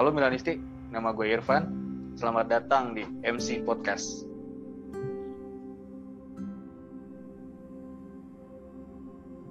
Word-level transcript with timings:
Halo 0.00 0.16
Milanisti, 0.16 0.56
nama 0.88 1.12
gue 1.12 1.28
Irfan. 1.28 1.68
Selamat 2.16 2.48
datang 2.48 2.96
di 2.96 3.04
MC 3.20 3.60
Podcast. 3.68 4.24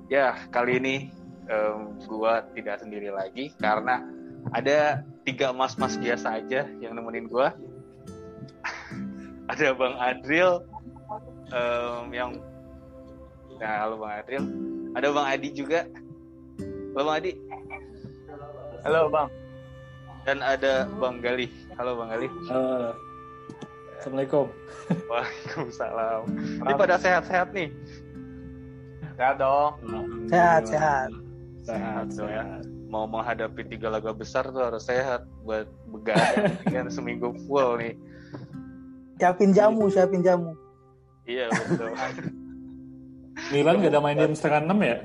Ya, 0.10 0.34
kali 0.50 0.82
ini 0.82 1.14
um, 1.54 1.94
gue 2.02 2.34
tidak 2.58 2.82
sendiri 2.82 3.14
lagi 3.14 3.54
karena 3.62 4.02
ada 4.50 5.06
tiga 5.22 5.54
mas-mas 5.54 5.94
biasa 6.02 6.42
aja 6.42 6.66
yang 6.82 6.98
nemenin 6.98 7.30
gue. 7.30 7.48
ada 9.54 9.68
Bang 9.78 10.02
Adril 10.02 10.66
um, 11.54 12.10
yang 12.10 12.42
Nah, 13.62 13.86
halo 13.86 14.02
Bang 14.02 14.18
Adril. 14.18 14.44
Ada 14.98 15.14
Bang 15.14 15.30
Adi 15.30 15.50
juga. 15.54 15.86
Halo 16.98 17.06
Bang 17.06 17.18
Adi. 17.22 17.38
Halo 18.82 19.14
Bang. 19.14 19.39
Dan 20.30 20.46
ada 20.46 20.86
Bang 21.02 21.26
Gali. 21.26 21.50
Halo 21.74 21.98
Bang 21.98 22.14
Gali. 22.14 22.30
Halo. 22.54 22.94
Assalamualaikum. 23.98 24.46
Waalaikumsalam. 25.10 26.22
Ini 26.70 26.74
pada 26.78 27.02
sehat-sehat 27.02 27.50
nih. 27.50 27.74
Sehat 29.18 29.42
dong. 29.42 29.82
Sehat, 30.30 30.70
sehat. 30.70 31.10
Sehat, 31.66 32.14
dong 32.14 32.30
ya. 32.30 32.46
Mau 32.94 33.10
menghadapi 33.10 33.74
tiga 33.74 33.90
laga 33.90 34.14
besar 34.14 34.46
tuh 34.54 34.70
harus 34.70 34.86
sehat 34.86 35.26
buat 35.42 35.66
begadang 35.90 36.62
kan 36.78 36.86
seminggu 36.94 37.34
full 37.50 37.82
nih. 37.82 37.98
Siapin 39.18 39.50
jamu, 39.50 39.90
siapin 39.90 40.22
jamu. 40.22 40.54
Iya 41.26 41.50
betul. 41.50 41.90
Milan 43.50 43.82
gak 43.82 43.98
ada 43.98 44.02
main 44.06 44.14
jam 44.14 44.38
setengah 44.38 44.62
enam 44.62 44.78
ya? 44.86 44.98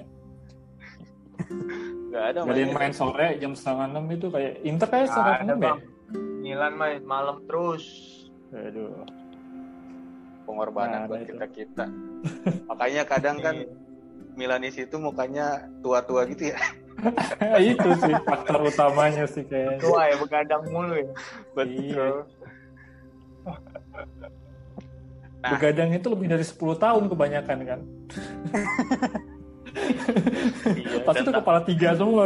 Gak 2.14 2.24
ada 2.30 2.38
Gak 2.46 2.54
ada 2.54 2.62
yang 2.62 2.74
main 2.78 2.94
sore 2.94 3.28
jam 3.42 3.52
setengah 3.58 3.90
enam 3.90 4.04
itu 4.14 4.30
kayak 4.30 4.62
Inter 4.62 4.86
kayak 4.86 5.10
setengah 5.10 5.36
enam 5.42 5.58
ya? 5.58 5.74
Milan 6.14 6.74
main 6.78 7.02
malam 7.02 7.42
terus. 7.50 7.84
Aduh. 8.54 9.02
Pengorbanan 10.46 11.04
Nah, 11.04 11.10
buat 11.10 11.26
kita 11.26 11.46
kita. 11.50 11.84
Makanya 12.70 13.02
kadang 13.02 13.42
kan 13.42 13.66
Milanis 14.38 14.78
itu 14.78 14.94
mukanya 14.94 15.66
tua-tua 15.82 16.22
gitu 16.30 16.54
ya. 16.54 16.58
itu 17.74 17.88
sih 17.98 18.14
faktor 18.22 18.62
utamanya 18.62 19.26
sih 19.26 19.42
kayaknya. 19.42 19.82
Tua 19.82 20.06
ya 20.06 20.14
begadang 20.14 20.62
mulu 20.70 20.94
ya. 20.94 21.10
Betul. 21.58 22.30
Nah. 25.42 25.50
Begadang 25.58 25.90
itu 25.98 26.06
lebih 26.08 26.26
dari 26.30 26.46
10 26.46 26.62
tahun 26.78 27.04
kebanyakan 27.10 27.58
kan. 27.66 27.80
Iya, 29.74 30.93
Pasti 31.05 31.20
dan 31.20 31.27
itu 31.28 31.33
kepala 31.36 31.60
tiga 31.64 31.88
semua. 31.97 32.24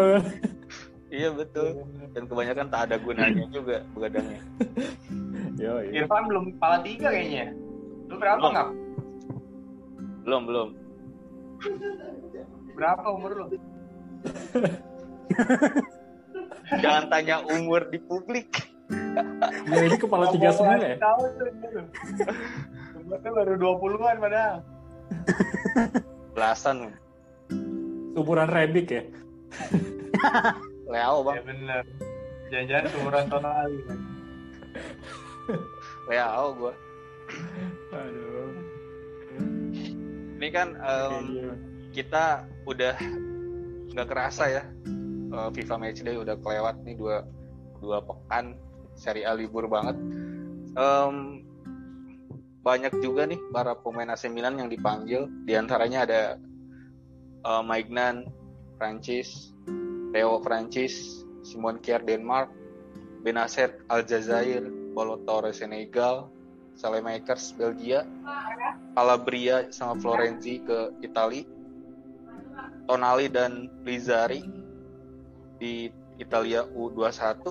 iya 1.18 1.28
betul. 1.34 1.82
Dan 2.14 2.22
kebanyakan 2.30 2.66
tak 2.70 2.80
ada 2.90 2.96
gunanya 3.02 3.44
juga 3.50 3.82
begadangnya. 3.92 4.40
Yo, 5.62 5.82
iya. 5.82 6.06
Irfan 6.06 6.30
belum 6.30 6.44
kepala 6.54 6.76
tiga 6.86 7.10
kayaknya. 7.10 7.50
Lu 8.06 8.14
berapa 8.16 8.38
Belum. 8.38 8.52
nggak? 8.54 8.68
Belum 10.22 10.42
belum. 10.46 10.68
Berapa 12.78 13.06
umur 13.10 13.30
lu? 13.34 13.46
Jangan 16.82 17.04
tanya 17.10 17.42
umur 17.42 17.90
di 17.90 17.98
publik. 17.98 18.70
Ya, 19.68 19.82
ini 19.84 19.96
kepala 19.98 20.30
tiga 20.30 20.54
semua 20.54 20.78
ya? 20.78 20.94
Tahu 20.96 21.22
tuh. 21.36 21.50
Umurnya 23.02 23.30
baru 23.34 23.54
20-an 23.58 24.16
padahal. 24.22 24.56
Belasan. 26.38 26.94
Umuran 28.14 28.48
rebik 28.48 28.88
ya? 28.96 29.02
Leo 30.86 31.14
Ya 31.20 31.22
bang. 31.22 31.36
bener. 31.44 31.82
Jangan-jangan 32.48 32.90
umuran 32.96 33.26
tonali. 33.28 33.80
Leo 36.08 36.44
gue. 36.54 36.74
Aduh. 37.92 38.50
Ini 40.38 40.48
kan 40.48 40.68
em, 40.78 41.22
Iya. 41.28 41.52
kita 41.92 42.24
udah 42.64 42.94
nggak 43.92 44.08
kerasa 44.08 44.44
ya. 44.48 44.62
eh, 45.28 45.48
FIFA 45.52 45.74
Matchday 45.76 46.16
udah 46.16 46.40
kelewat 46.40 46.80
nih 46.82 46.96
dua 46.96 47.26
dua 47.78 48.00
pekan. 48.00 48.56
Seri 48.96 49.22
A 49.22 49.30
libur 49.30 49.68
banget. 49.68 49.94
Em, 50.74 51.44
banyak 52.58 52.90
juga 52.98 53.22
nih 53.24 53.38
para 53.52 53.76
pemain 53.76 54.08
AC 54.08 54.26
Milan 54.26 54.56
yang 54.56 54.66
dipanggil. 54.66 55.28
Di 55.44 55.54
antaranya 55.54 56.02
ada 56.02 56.20
eh, 57.48 57.62
Maignan, 57.64 58.28
Prancis, 58.76 59.56
Theo 60.12 60.40
Prancis, 60.44 61.24
Simon 61.40 61.80
Kier 61.80 62.04
Denmark, 62.04 62.52
Benacer 63.24 63.80
Aljazair, 63.88 64.62
Paulo 64.92 65.20
Torres 65.24 65.64
Senegal, 65.64 66.28
Salemakers 66.78 67.56
Belgia, 67.58 68.06
Calabria 68.94 69.66
sama 69.74 69.98
Florenzi 69.98 70.62
ke 70.62 70.94
Itali, 71.02 71.42
Tonali 72.86 73.26
dan 73.26 73.66
Lizzari 73.82 74.46
di 75.58 75.90
Italia 76.18 76.62
U21, 76.70 77.42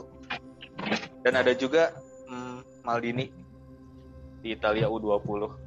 dan 1.28 1.34
ada 1.36 1.52
juga 1.52 1.92
mm, 2.32 2.88
Maldini 2.88 3.28
di 4.40 4.56
Italia 4.56 4.88
U20. 4.88 5.67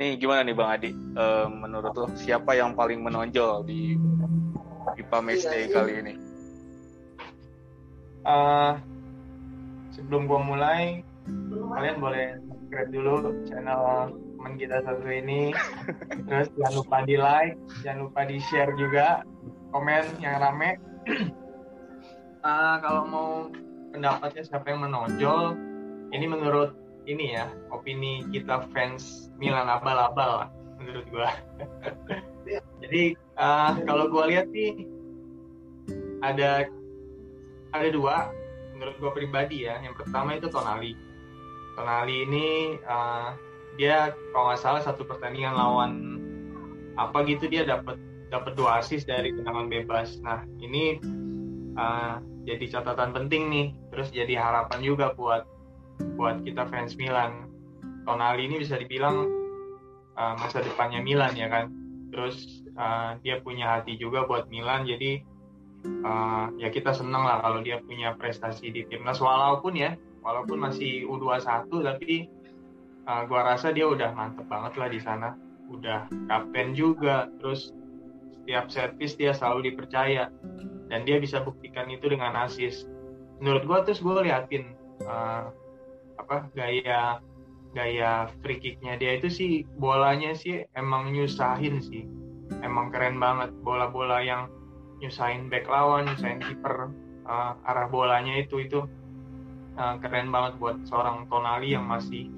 Nih 0.00 0.16
gimana 0.16 0.40
nih 0.40 0.56
Bang 0.56 0.70
Adi? 0.72 0.90
Eh, 0.96 1.46
menurut 1.52 1.92
lo 1.92 2.06
siapa 2.16 2.56
yang 2.56 2.72
paling 2.72 3.04
menonjol 3.04 3.68
di 3.68 4.00
FIFA 4.96 5.18
Matchday 5.20 5.68
kali 5.68 5.92
ini? 6.00 6.14
Eh, 8.24 8.72
sebelum 9.92 10.24
gua 10.24 10.40
mulai, 10.40 11.04
kalian 11.76 12.00
boleh 12.00 12.40
subscribe 12.48 12.90
dulu 12.90 13.14
channel 13.44 14.16
teman 14.16 14.52
kita 14.56 14.80
satu 14.80 15.06
ini. 15.12 15.52
Terus 16.28 16.48
jangan 16.56 16.74
lupa 16.80 16.96
di 17.04 17.16
like, 17.20 17.56
jangan 17.84 18.08
lupa 18.08 18.20
di 18.24 18.36
share 18.48 18.72
juga, 18.80 19.20
komen 19.76 20.04
yang 20.24 20.40
rame. 20.40 20.80
Eh, 22.42 22.76
kalau 22.82 23.06
mau 23.06 23.30
pendapatnya 23.94 24.42
siapa 24.42 24.74
yang 24.74 24.82
menonjol, 24.82 25.54
ini 26.10 26.26
menurut 26.26 26.74
ini 27.08 27.34
ya 27.34 27.50
opini 27.74 28.26
kita 28.30 28.66
fans 28.70 29.32
Milan 29.40 29.66
abal-abal 29.66 30.46
lah 30.46 30.48
menurut 30.78 31.06
gua. 31.10 31.30
Jadi 32.82 33.14
eh, 33.18 33.72
kalau 33.86 34.10
gua 34.10 34.26
lihat 34.30 34.50
nih 34.50 34.86
ada 36.22 36.70
ada 37.72 37.88
dua 37.90 38.30
menurut 38.82 38.96
gue 38.98 39.10
pribadi 39.14 39.70
ya. 39.70 39.78
Yang 39.82 40.02
pertama 40.02 40.34
itu 40.34 40.50
Tonali. 40.50 40.98
Tonali 41.78 42.16
ini 42.26 42.46
uh, 42.82 43.38
dia 43.78 44.10
kalau 44.34 44.52
nggak 44.52 44.60
salah 44.60 44.82
satu 44.82 45.06
pertandingan 45.06 45.54
lawan 45.54 45.92
apa 47.00 47.24
gitu 47.24 47.48
dia 47.48 47.64
dapat 47.64 47.96
dapat 48.28 48.52
dua 48.58 48.82
assist 48.82 49.06
dari 49.06 49.30
tendangan 49.38 49.70
bebas. 49.70 50.18
Nah 50.26 50.42
ini 50.58 50.98
uh, 51.78 52.18
jadi 52.42 52.64
catatan 52.74 53.14
penting 53.14 53.42
nih. 53.48 53.66
Terus 53.94 54.08
jadi 54.10 54.34
harapan 54.34 54.80
juga 54.82 55.14
buat 55.14 55.46
buat 56.16 56.44
kita 56.46 56.68
fans 56.68 56.94
Milan. 56.96 57.48
Tonali 58.02 58.50
ini 58.50 58.58
bisa 58.58 58.78
dibilang 58.78 59.30
uh, 60.18 60.34
masa 60.38 60.62
depannya 60.62 61.00
Milan 61.02 61.34
ya 61.34 61.48
kan? 61.48 61.70
Terus 62.12 62.66
uh, 62.76 63.16
dia 63.24 63.40
punya 63.40 63.78
hati 63.78 63.96
juga 63.96 64.28
buat 64.28 64.50
Milan 64.52 64.84
jadi 64.84 65.22
uh, 66.04 66.52
ya 66.60 66.68
kita 66.68 66.92
senang 66.92 67.24
lah 67.24 67.40
kalau 67.40 67.64
dia 67.64 67.80
punya 67.82 68.14
prestasi 68.18 68.70
di 68.70 68.82
timnas. 68.90 69.22
Walaupun 69.22 69.74
ya 69.78 69.96
walaupun 70.22 70.62
masih 70.62 71.08
U21 71.08 71.70
tapi 71.70 72.30
uh, 73.08 73.22
gua 73.26 73.54
rasa 73.54 73.74
dia 73.74 73.88
udah 73.88 74.12
mantep 74.12 74.46
banget 74.50 74.72
lah 74.76 74.88
di 74.90 75.00
sana. 75.00 75.28
Udah 75.72 76.10
kapten 76.28 76.76
juga 76.76 77.32
terus 77.40 77.72
setiap 78.42 78.68
servis 78.68 79.14
dia 79.16 79.32
selalu 79.32 79.72
dipercaya. 79.72 80.28
Dan 80.92 81.08
dia 81.08 81.16
bisa 81.16 81.40
buktikan 81.40 81.88
itu 81.88 82.04
dengan 82.12 82.36
assist. 82.36 82.84
Menurut 83.40 83.64
gua 83.64 83.78
terus 83.80 84.04
gue 84.04 84.12
liatin 84.28 84.76
uh, 85.08 85.48
apa 86.22 86.48
gaya 86.54 87.18
gaya 87.72 88.30
free 88.40 88.60
kicknya 88.60 88.94
dia 89.00 89.18
itu 89.18 89.28
sih 89.32 89.52
bolanya 89.80 90.36
sih 90.36 90.62
emang 90.76 91.10
nyusahin 91.10 91.82
sih 91.82 92.06
emang 92.60 92.92
keren 92.92 93.16
banget 93.16 93.50
bola-bola 93.64 94.20
yang 94.20 94.52
nyusahin 95.02 95.50
back 95.50 95.66
lawan, 95.66 96.06
nyusahin 96.06 96.38
kiper 96.38 96.94
uh, 97.26 97.58
arah 97.66 97.90
bolanya 97.90 98.38
itu 98.38 98.62
itu 98.62 98.86
uh, 99.74 99.94
keren 99.98 100.30
banget 100.30 100.62
buat 100.62 100.78
seorang 100.86 101.26
Tonali 101.26 101.74
yang 101.74 101.90
masih 101.90 102.30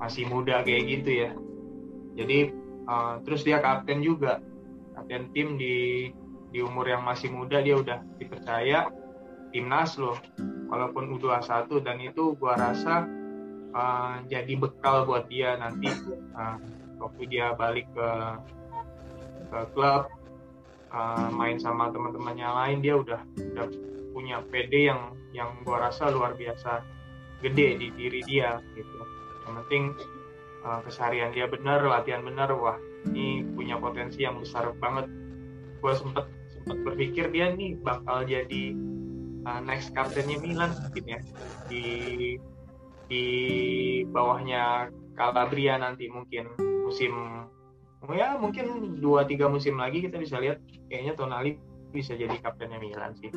masih 0.00 0.24
muda 0.30 0.64
kayak 0.64 0.88
gitu 0.88 1.10
ya. 1.28 1.30
Jadi 2.16 2.54
uh, 2.88 3.20
terus 3.28 3.44
dia 3.44 3.60
kapten 3.60 4.00
juga, 4.00 4.40
kapten 4.96 5.28
tim 5.36 5.60
di 5.60 6.08
di 6.48 6.64
umur 6.64 6.88
yang 6.88 7.04
masih 7.04 7.28
muda 7.28 7.60
dia 7.60 7.76
udah 7.76 8.00
dipercaya 8.16 8.88
timnas 9.52 10.00
loh, 10.00 10.16
walaupun 10.72 11.12
U21 11.20 11.84
dan 11.84 12.00
itu 12.00 12.32
gua 12.40 12.56
rasa 12.56 13.04
uh, 13.74 14.22
jadi 14.28 14.52
bekal 14.56 15.04
buat 15.08 15.26
dia 15.28 15.56
nanti 15.58 15.88
uh, 16.36 16.56
waktu 17.00 17.22
dia 17.30 17.54
balik 17.54 17.88
ke 17.92 18.10
ke 19.48 19.58
klub 19.72 20.12
uh, 20.92 21.28
main 21.32 21.56
sama 21.56 21.88
teman-temannya 21.88 22.48
lain 22.48 22.78
dia 22.84 22.94
udah 22.96 23.20
udah 23.36 23.66
punya 24.12 24.42
PD 24.48 24.92
yang 24.92 25.14
yang 25.32 25.50
gua 25.62 25.88
rasa 25.88 26.08
luar 26.12 26.34
biasa 26.36 26.82
gede 27.44 27.78
di 27.78 27.88
diri 27.94 28.20
dia 28.26 28.58
gitu. 28.74 28.98
Yang 29.46 29.54
penting 29.64 29.84
uh, 30.66 30.80
keseharian 30.84 31.30
dia 31.30 31.46
benar 31.46 31.84
latihan 31.86 32.24
benar 32.26 32.50
wah 32.52 32.76
ini 33.06 33.46
punya 33.54 33.78
potensi 33.78 34.26
yang 34.26 34.42
besar 34.42 34.74
banget. 34.82 35.06
Gue 35.78 35.94
sempet 35.94 36.26
sempet 36.50 36.78
berpikir 36.82 37.30
dia 37.30 37.54
nih 37.54 37.78
bakal 37.78 38.26
jadi 38.26 38.74
uh, 39.46 39.60
next 39.62 39.94
kaptennya 39.94 40.42
Milan 40.42 40.74
mungkin 40.74 41.04
ya 41.06 41.20
di 41.70 41.84
di 43.08 43.26
bawahnya 44.12 44.92
Calabria 45.16 45.80
nanti 45.80 46.06
mungkin 46.12 46.52
musim 46.84 47.12
ya 48.08 48.38
mungkin 48.40 48.96
dua 49.02 49.26
tiga 49.26 49.50
musim 49.50 49.76
lagi 49.76 50.00
kita 50.00 50.16
bisa 50.16 50.38
lihat 50.40 50.62
kayaknya 50.88 51.12
Tonali 51.18 51.58
bisa 51.90 52.14
jadi 52.14 52.36
kaptennya 52.40 52.78
Milan 52.78 53.16
sih. 53.16 53.32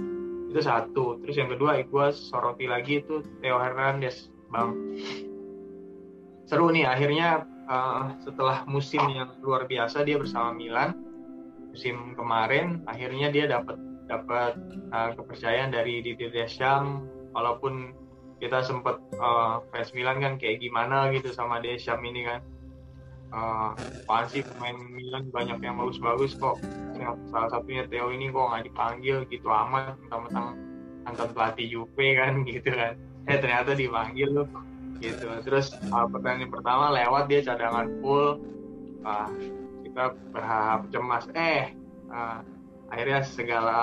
Itu 0.51 0.59
satu. 0.59 1.23
Terus 1.23 1.35
yang 1.39 1.49
kedua 1.55 1.79
gue 1.79 2.07
soroti 2.11 2.67
lagi 2.67 2.99
itu 2.99 3.23
Theo 3.39 3.57
Hernandez 3.57 4.27
bang. 4.51 4.75
Seru 6.45 6.67
nih 6.71 6.83
akhirnya 6.83 7.47
uh, 7.71 8.15
setelah 8.19 8.67
musim 8.67 9.01
yang 9.07 9.39
luar 9.39 9.65
biasa 9.65 10.03
dia 10.03 10.19
bersama 10.19 10.51
Milan 10.51 10.91
musim 11.71 12.11
kemarin 12.19 12.83
akhirnya 12.83 13.31
dia 13.31 13.47
dapat 13.47 13.79
dapat 14.11 14.59
uh, 14.91 15.15
kepercayaan 15.15 15.71
dari 15.71 16.03
Didier 16.03 16.35
Deschamps 16.35 17.07
walaupun 17.31 17.95
kita 18.41 18.65
sempat 18.65 18.97
uh, 19.21 19.61
fans 19.69 19.93
Milan 19.93 20.17
kan 20.17 20.33
kayak 20.41 20.65
gimana 20.65 21.13
gitu 21.13 21.29
sama 21.29 21.61
Deschamps 21.61 22.01
ini 22.01 22.25
kan. 22.25 22.41
Uh, 23.31 23.71
sih 24.27 24.43
pemain 24.43 24.75
Milan 24.75 25.29
banyak 25.31 25.61
yang 25.63 25.79
bagus-bagus 25.79 26.35
kok. 26.35 26.57
Salah 27.31 27.47
satunya 27.53 27.87
Theo 27.87 28.11
ini 28.11 28.33
kok 28.33 28.43
nggak 28.49 28.65
dipanggil 28.67 29.23
gitu 29.29 29.47
amat 29.47 29.95
mentang-mentang 30.03 30.57
mantan 31.05 31.29
pelatih 31.31 31.67
Juve 31.69 32.07
kan 32.17 32.41
gitu 32.49 32.73
kan. 32.73 32.97
Eh 33.29 33.37
ternyata 33.37 33.77
dipanggil 33.77 34.33
loh 34.33 34.49
gitu. 34.99 35.29
Terus 35.45 35.71
uh, 35.93 36.09
pertandingan 36.09 36.49
pertama 36.49 36.91
lewat 36.97 37.29
dia 37.29 37.45
cadangan 37.45 37.87
full. 38.01 38.41
Uh, 39.05 39.29
kita 39.85 40.17
berharap 40.33 40.89
cemas. 40.89 41.29
Eh 41.37 41.71
uh, 42.09 42.41
akhirnya 42.91 43.21
segala 43.23 43.79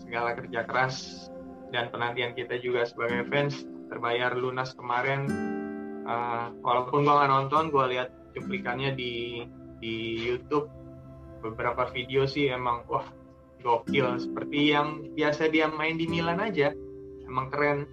segala 0.00 0.32
kerja 0.32 0.64
keras 0.64 1.28
dan 1.74 1.92
penantian 1.92 2.32
kita 2.32 2.56
juga 2.62 2.88
sebagai 2.88 3.28
fans 3.28 3.66
terbayar 3.88 4.34
lunas 4.34 4.74
kemarin. 4.74 5.26
Uh, 6.06 6.54
walaupun 6.62 7.02
gua 7.02 7.24
nggak 7.26 7.32
nonton 7.34 7.64
gua 7.74 7.90
lihat 7.90 8.14
cuplikannya 8.34 8.94
di 8.94 9.44
di 9.82 9.94
YouTube. 10.22 10.70
Beberapa 11.42 11.86
video 11.92 12.26
sih 12.26 12.50
emang 12.50 12.86
wah 12.90 13.06
gokil. 13.62 14.18
Seperti 14.18 14.74
yang 14.74 15.12
biasa 15.14 15.50
dia 15.50 15.70
main 15.70 15.98
di 15.98 16.06
Milan 16.06 16.42
aja. 16.42 16.70
Emang 17.26 17.50
keren. 17.50 17.86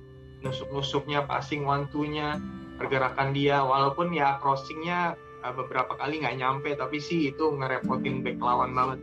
Nusuk-nusuknya 0.43 1.23
passing 1.23 1.63
two-nya 1.89 2.37
pergerakan 2.77 3.31
dia. 3.31 3.63
Walaupun 3.63 4.11
ya 4.11 4.37
crossingnya 4.43 5.15
uh, 5.43 5.53
beberapa 5.53 5.93
kali 5.99 6.23
nggak 6.23 6.37
nyampe 6.39 6.69
tapi 6.79 6.97
sih 6.97 7.29
itu 7.29 7.53
ngerepotin 7.53 8.23
back 8.23 8.39
lawan 8.39 8.71
banget. 8.73 8.99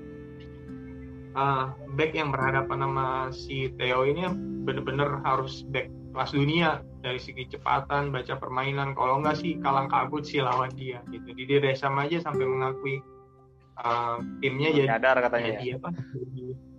Uh, 1.30 1.70
back 1.94 2.10
yang 2.10 2.34
berhadapan 2.34 2.82
sama 2.82 3.06
si 3.30 3.70
Theo 3.78 4.02
ini 4.02 4.26
bener-bener 4.66 5.22
harus 5.22 5.62
back 5.70 5.86
kelas 6.10 6.30
dunia 6.34 6.82
dari 7.00 7.18
segi 7.22 7.46
kecepatan 7.46 8.10
baca 8.10 8.34
permainan. 8.36 8.92
Kalau 8.98 9.22
nggak 9.22 9.36
sih 9.40 9.56
kalang 9.62 9.88
kabut 9.88 10.26
sih 10.26 10.42
lawan 10.42 10.70
dia 10.74 11.00
gitu. 11.08 11.32
Di 11.32 11.44
desa 11.46 11.88
aja 11.90 12.18
sampai 12.20 12.44
mengakui 12.44 13.00
uh, 13.80 14.18
timnya 14.42 14.70
jadi 14.74 14.88
nyadar 14.96 15.16
katanya 15.24 15.50
jadi 15.58 15.66
apa? 15.80 15.88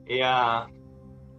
Ya 0.05 0.37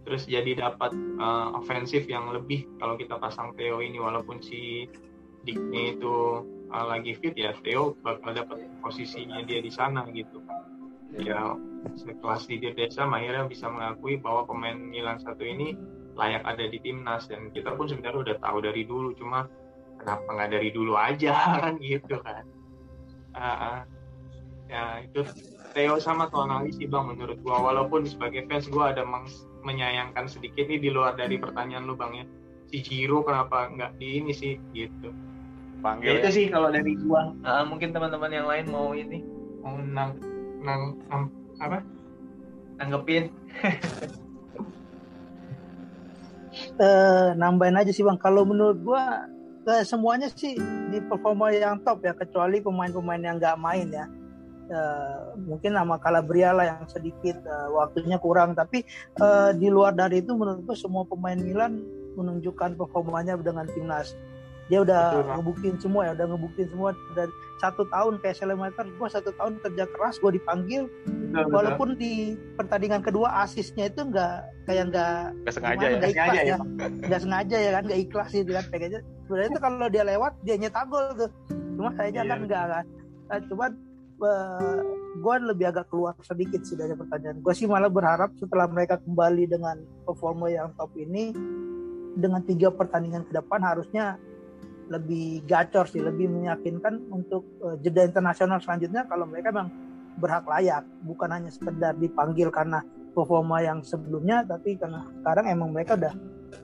terus 0.03 0.27
jadi 0.27 0.59
dapat 0.59 0.91
uh, 1.21 1.55
ofensif 1.55 2.03
yang 2.11 2.27
lebih 2.35 2.67
kalau 2.81 2.99
kita 2.99 3.15
pasang 3.15 3.55
Theo 3.55 3.79
ini 3.79 4.01
walaupun 4.01 4.43
si 4.43 4.91
Dikne 5.47 5.95
itu 5.99 6.43
uh, 6.71 6.85
lagi 6.91 7.15
fit 7.15 7.35
ya 7.37 7.55
Theo 7.63 7.95
bakal 8.03 8.35
dapat 8.35 8.67
posisinya 8.83 9.45
dia 9.47 9.63
di 9.63 9.71
sana 9.71 10.03
gitu. 10.11 10.43
Ya 11.13 11.53
sekelas 11.93 12.49
di 12.49 12.57
desa 12.57 13.05
akhirnya 13.05 13.45
bisa 13.45 13.69
mengakui 13.69 14.17
bahwa 14.17 14.49
pemain 14.49 14.75
Milan 14.75 15.21
satu 15.21 15.45
ini 15.45 15.77
layak 16.13 16.43
ada 16.45 16.65
di 16.69 16.79
timnas. 16.81 17.27
Dan 17.29 17.49
kita 17.51 17.73
pun 17.73 17.89
sebenarnya 17.89 18.31
udah 18.31 18.35
tahu 18.41 18.57
dari 18.63 18.83
dulu 18.85 19.13
cuma 19.17 19.49
kenapa 19.97 20.27
nggak 20.27 20.51
dari 20.59 20.69
dulu 20.73 20.93
aja 20.97 21.33
kan 21.61 21.73
gitu 21.81 22.15
kan. 22.21 22.43
Uh, 23.33 23.81
ya 24.69 25.01
itu 25.01 25.25
Theo 25.73 25.97
sama 25.97 26.29
Tonali 26.29 26.69
sih 26.73 26.85
bang 26.85 27.09
menurut 27.09 27.41
gua. 27.41 27.73
Walaupun 27.73 28.05
sebagai 28.05 28.45
fans 28.45 28.69
gua 28.69 28.93
ada 28.93 29.01
menyayangkan 29.65 30.29
sedikit 30.29 30.69
nih 30.69 30.79
di 30.81 30.89
luar 30.93 31.17
dari 31.17 31.41
pertanyaan 31.41 31.89
lu 31.89 31.97
bang 31.97 32.23
ya. 32.23 32.25
Si 32.69 32.81
Ciro 32.81 33.25
kenapa 33.25 33.69
nggak 33.73 33.97
di 33.97 34.21
ini 34.21 34.33
sih 34.33 34.57
gitu. 34.73 35.09
Panggil 35.83 36.15
ya, 36.15 36.19
itu 36.23 36.29
sih 36.29 36.45
kalau 36.47 36.69
dari 36.69 36.93
gua. 37.01 37.33
Uh, 37.41 37.65
mungkin 37.65 37.91
teman-teman 37.91 38.31
yang 38.31 38.45
lain 38.45 38.65
mau 38.69 38.93
ini. 38.93 39.25
Mau 39.65 39.81
nang 39.81 40.15
nang, 40.61 41.01
nang 41.09 41.21
apa? 41.59 41.81
Nanggepin 42.77 43.29
uh, 46.79 47.33
nambahin 47.37 47.77
aja 47.77 47.91
sih 47.91 48.05
bang. 48.05 48.17
Kalau 48.21 48.47
menurut 48.47 48.77
gua 48.81 49.27
uh, 49.67 49.83
semuanya 49.83 50.29
sih 50.31 50.57
di 50.89 50.99
performa 51.03 51.51
yang 51.51 51.81
top 51.81 52.05
ya 52.05 52.13
kecuali 52.15 52.61
pemain-pemain 52.61 53.21
yang 53.21 53.35
nggak 53.41 53.57
main 53.59 53.87
ya. 53.91 54.05
Uh, 54.63 55.35
mungkin 55.43 55.75
nama 55.75 55.99
Calabria 55.99 56.55
lah 56.55 56.65
yang 56.77 56.87
sedikit 56.87 57.35
uh, 57.43 57.69
waktunya 57.75 58.15
kurang. 58.21 58.55
Tapi 58.55 58.87
uh, 59.19 59.51
di 59.51 59.67
luar 59.67 59.91
dari 59.93 60.23
itu 60.23 60.31
menurut 60.33 60.63
gua 60.63 60.77
semua 60.77 61.03
pemain 61.03 61.37
Milan 61.37 61.83
menunjukkan 62.15 62.77
performanya 62.77 63.35
dengan 63.41 63.67
timnas. 63.73 64.15
Dia 64.71 64.79
udah 64.79 65.19
Betul, 65.19 65.27
ngebuktiin 65.35 65.77
semua 65.83 66.01
ya 66.07 66.11
udah 66.15 66.25
ngebuktiin 66.31 66.69
semua 66.71 66.89
dari 67.17 67.33
satu 67.63 67.87
tahun 67.87 68.19
kayak 68.19 68.35
Selemeter 68.35 68.83
gue 68.83 69.07
satu 69.07 69.31
tahun 69.39 69.63
kerja 69.63 69.87
keras 69.95 70.19
gue 70.19 70.35
dipanggil. 70.35 70.91
Betul, 71.31 71.49
walaupun 71.55 71.95
betul. 71.95 72.03
di 72.03 72.13
pertandingan 72.59 72.99
kedua 72.99 73.47
asisnya 73.47 73.87
itu 73.87 74.03
nggak 74.03 74.35
kayak 74.67 74.91
nggak 74.91 75.17
nggak 75.47 75.55
sengaja 75.55 75.85
ya? 75.87 75.95
nggak 75.95 76.11
ikhlas 76.11 76.35
ya? 76.43 76.57
nggak 77.07 77.21
sengaja 77.23 77.57
ya 77.57 77.71
kan 77.71 77.83
nggak 77.87 78.01
ikhlas 78.03 78.29
gitu 78.35 78.51
kan 78.51 78.65
pengennya. 78.67 79.01
Sebenarnya 79.23 79.49
itu 79.55 79.61
kalau 79.63 79.87
dia 79.87 80.03
lewat 80.03 80.33
dia 80.43 80.55
nyetak 80.59 80.85
gol 80.91 81.07
tuh. 81.15 81.31
Cuma 81.79 81.89
kayaknya 81.95 82.21
iya, 82.27 82.31
kan 82.35 82.39
nggak 82.43 82.63
kan. 82.67 82.85
Nah, 83.23 83.39
cuman 83.47 83.71
uh, 84.19 84.81
gue 85.13 85.35
lebih 85.47 85.65
agak 85.71 85.87
keluar 85.87 86.13
sedikit 86.21 86.61
sih 86.67 86.75
dari 86.75 86.93
pertanyaan 86.93 87.39
gue 87.39 87.53
sih 87.55 87.65
malah 87.65 87.89
berharap 87.89 88.35
setelah 88.37 88.67
mereka 88.67 88.99
kembali 89.01 89.45
dengan 89.47 89.79
performa 90.03 90.51
yang 90.51 90.69
top 90.75 90.91
ini 90.99 91.33
dengan 92.13 92.45
tiga 92.45 92.69
pertandingan 92.69 93.25
ke 93.25 93.33
depan 93.33 93.61
harusnya 93.61 94.21
lebih 94.91 95.47
gacor 95.47 95.87
sih, 95.87 96.03
lebih 96.03 96.27
meyakinkan 96.27 97.07
untuk 97.11 97.47
uh, 97.63 97.79
jeda 97.79 98.03
internasional 98.03 98.59
selanjutnya 98.59 99.07
kalau 99.07 99.23
mereka 99.23 99.53
memang 99.55 99.71
berhak 100.19 100.45
layak, 100.45 100.83
bukan 101.07 101.29
hanya 101.31 101.49
sekedar 101.49 101.97
dipanggil 101.97 102.53
karena 102.53 102.83
performa 103.13 103.61
yang 103.61 103.81
sebelumnya, 103.81 104.45
tapi 104.45 104.77
karena 104.77 105.05
sekarang 105.21 105.45
emang 105.49 105.69
mereka 105.73 105.97
udah 105.97 106.13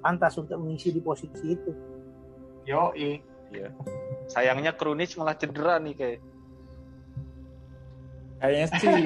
pantas 0.02 0.38
untuk 0.38 0.58
mengisi 0.62 0.94
di 0.94 1.02
posisi 1.02 1.58
itu. 1.58 1.72
Yo, 2.68 2.94
iya. 2.94 3.74
Sayangnya 4.30 4.78
Krunic 4.78 5.18
malah 5.18 5.34
cedera 5.34 5.82
nih 5.82 5.96
kayak. 5.98 6.20
Kayaknya 8.40 8.68
sih 8.80 9.04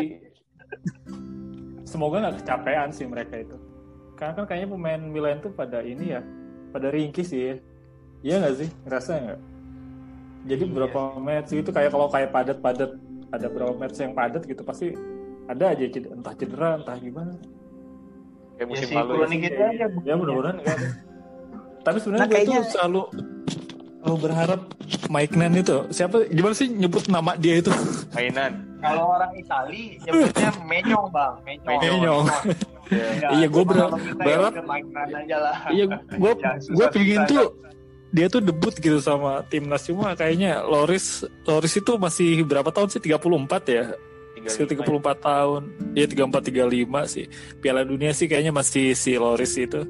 semoga 1.88 2.22
nggak 2.22 2.44
kecapean 2.44 2.90
sih 2.92 3.08
mereka 3.08 3.40
itu. 3.40 3.56
Karena 4.20 4.34
kan 4.36 4.46
kayaknya 4.46 4.70
pemain 4.76 5.02
Milan 5.02 5.40
tuh 5.40 5.56
pada 5.56 5.80
ini 5.80 6.12
ya, 6.14 6.22
pada 6.76 6.92
ringkih 6.92 7.24
sih 7.24 7.42
ya 7.42 7.56
Iya 8.24 8.36
nggak 8.40 8.56
sih? 8.56 8.70
Ngerasa 8.88 9.12
nggak? 9.20 9.40
Jadi 10.44 10.64
iya. 10.64 10.72
beberapa 10.72 11.00
match 11.20 11.52
itu 11.52 11.70
kayak 11.76 11.92
kalau 11.92 12.08
kayak 12.08 12.30
padat-padat 12.32 12.92
ada 13.36 13.46
beberapa 13.52 13.76
match 13.76 14.00
yang 14.00 14.16
padat 14.16 14.44
gitu 14.48 14.64
pasti 14.64 14.96
ada 15.52 15.76
aja 15.76 15.84
entah 16.00 16.34
cedera 16.40 16.80
entah 16.80 16.96
gimana. 16.96 17.36
Kayak 18.56 18.68
musim 18.72 18.88
ya, 18.88 19.04
lalu 19.04 19.14
ya. 19.20 19.28
Gitu 19.44 19.62
aja, 19.62 19.86
ya 20.08 20.14
mudah-mudahan 20.16 20.58
enggak. 20.64 20.78
Tapi 21.84 21.98
sebenarnya 22.00 22.24
nah, 22.24 22.32
gue 22.32 22.38
kayaknya... 22.40 22.60
tuh 22.64 22.72
selalu 22.72 23.02
selalu 24.04 24.18
berharap 24.20 24.62
Mike 25.12 25.36
Nan 25.36 25.54
itu 25.60 25.78
siapa 25.92 26.18
gimana 26.32 26.54
sih 26.56 26.68
nyebut 26.72 27.04
nama 27.12 27.36
dia 27.36 27.60
itu? 27.60 27.72
Mainan. 28.16 28.54
Kalau 28.84 29.16
orang 29.16 29.32
Itali 29.36 30.00
nyebutnya 30.04 30.52
Menyong 30.64 31.08
bang. 31.12 31.34
Menyong. 31.44 31.80
Menyong. 31.84 32.26
iya 33.40 33.48
gue 33.48 33.64
berharap. 33.64 34.00
berharap 34.20 34.54
iya 35.72 35.86
gue 35.92 36.32
gue 36.72 36.88
pingin 36.92 37.24
tuh 37.28 37.48
dia 38.14 38.30
tuh 38.30 38.46
debut 38.46 38.72
gitu 38.78 39.02
sama 39.02 39.42
timnas. 39.50 39.90
Cuma 39.90 40.14
kayaknya 40.14 40.62
Loris 40.62 41.26
Loris 41.50 41.74
itu 41.74 41.98
masih 41.98 42.46
berapa 42.46 42.70
tahun 42.70 42.94
sih? 42.94 43.02
34 43.02 43.74
ya? 43.74 43.98
Sekitar 44.46 44.86
34 44.86 45.18
tahun. 45.18 45.62
Ya 45.98 46.06
34 46.06 46.54
35 46.54 47.10
sih. 47.10 47.26
Piala 47.58 47.82
Dunia 47.82 48.14
sih 48.14 48.30
kayaknya 48.30 48.54
masih 48.54 48.94
si 48.94 49.18
Loris 49.18 49.58
itu. 49.58 49.82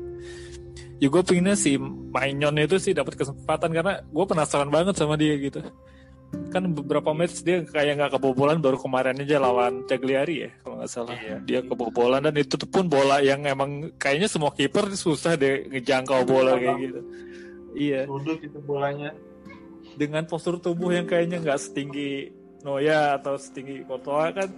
Ya 1.03 1.11
gue 1.11 1.19
pengennya 1.19 1.59
si 1.59 1.75
Mainyon 1.83 2.55
itu 2.63 2.79
sih 2.79 2.95
dapat 2.95 3.19
kesempatan 3.19 3.75
karena 3.75 3.99
gue 4.07 4.25
penasaran 4.29 4.71
banget 4.71 4.95
sama 4.95 5.19
dia 5.19 5.35
gitu. 5.35 5.59
Kan 6.49 6.71
beberapa 6.71 7.11
match 7.11 7.43
dia 7.43 7.65
kayak 7.67 7.99
nggak 7.99 8.11
kebobolan 8.17 8.63
baru 8.63 8.79
kemarin 8.79 9.19
aja 9.19 9.37
lawan 9.37 9.83
Cagliari 9.83 10.47
ya 10.47 10.49
kalau 10.63 10.79
nggak 10.79 10.89
salah. 10.89 11.13
Iya. 11.17 11.37
dia 11.43 11.59
kebobolan 11.59 12.23
dan 12.23 12.35
itu 12.39 12.55
pun 12.65 12.87
bola 12.87 13.19
yang 13.19 13.43
emang 13.43 13.91
kayaknya 13.99 14.31
semua 14.31 14.55
kiper 14.55 14.95
susah 14.95 15.35
deh 15.35 15.67
ngejangkau 15.69 16.23
bola 16.23 16.55
kayak 16.55 16.77
gitu 16.79 17.01
iya. 17.75 18.01
Duduk 18.05 18.39
itu 18.41 18.59
bolanya. 18.63 19.13
Dengan 19.93 20.25
postur 20.25 20.57
tubuh 20.57 20.89
yang 20.89 21.05
kayaknya 21.05 21.43
nggak 21.43 21.59
setinggi 21.59 22.31
Noya 22.63 23.19
atau 23.19 23.35
setinggi 23.35 23.83
Courtois 23.83 24.31
kan 24.31 24.49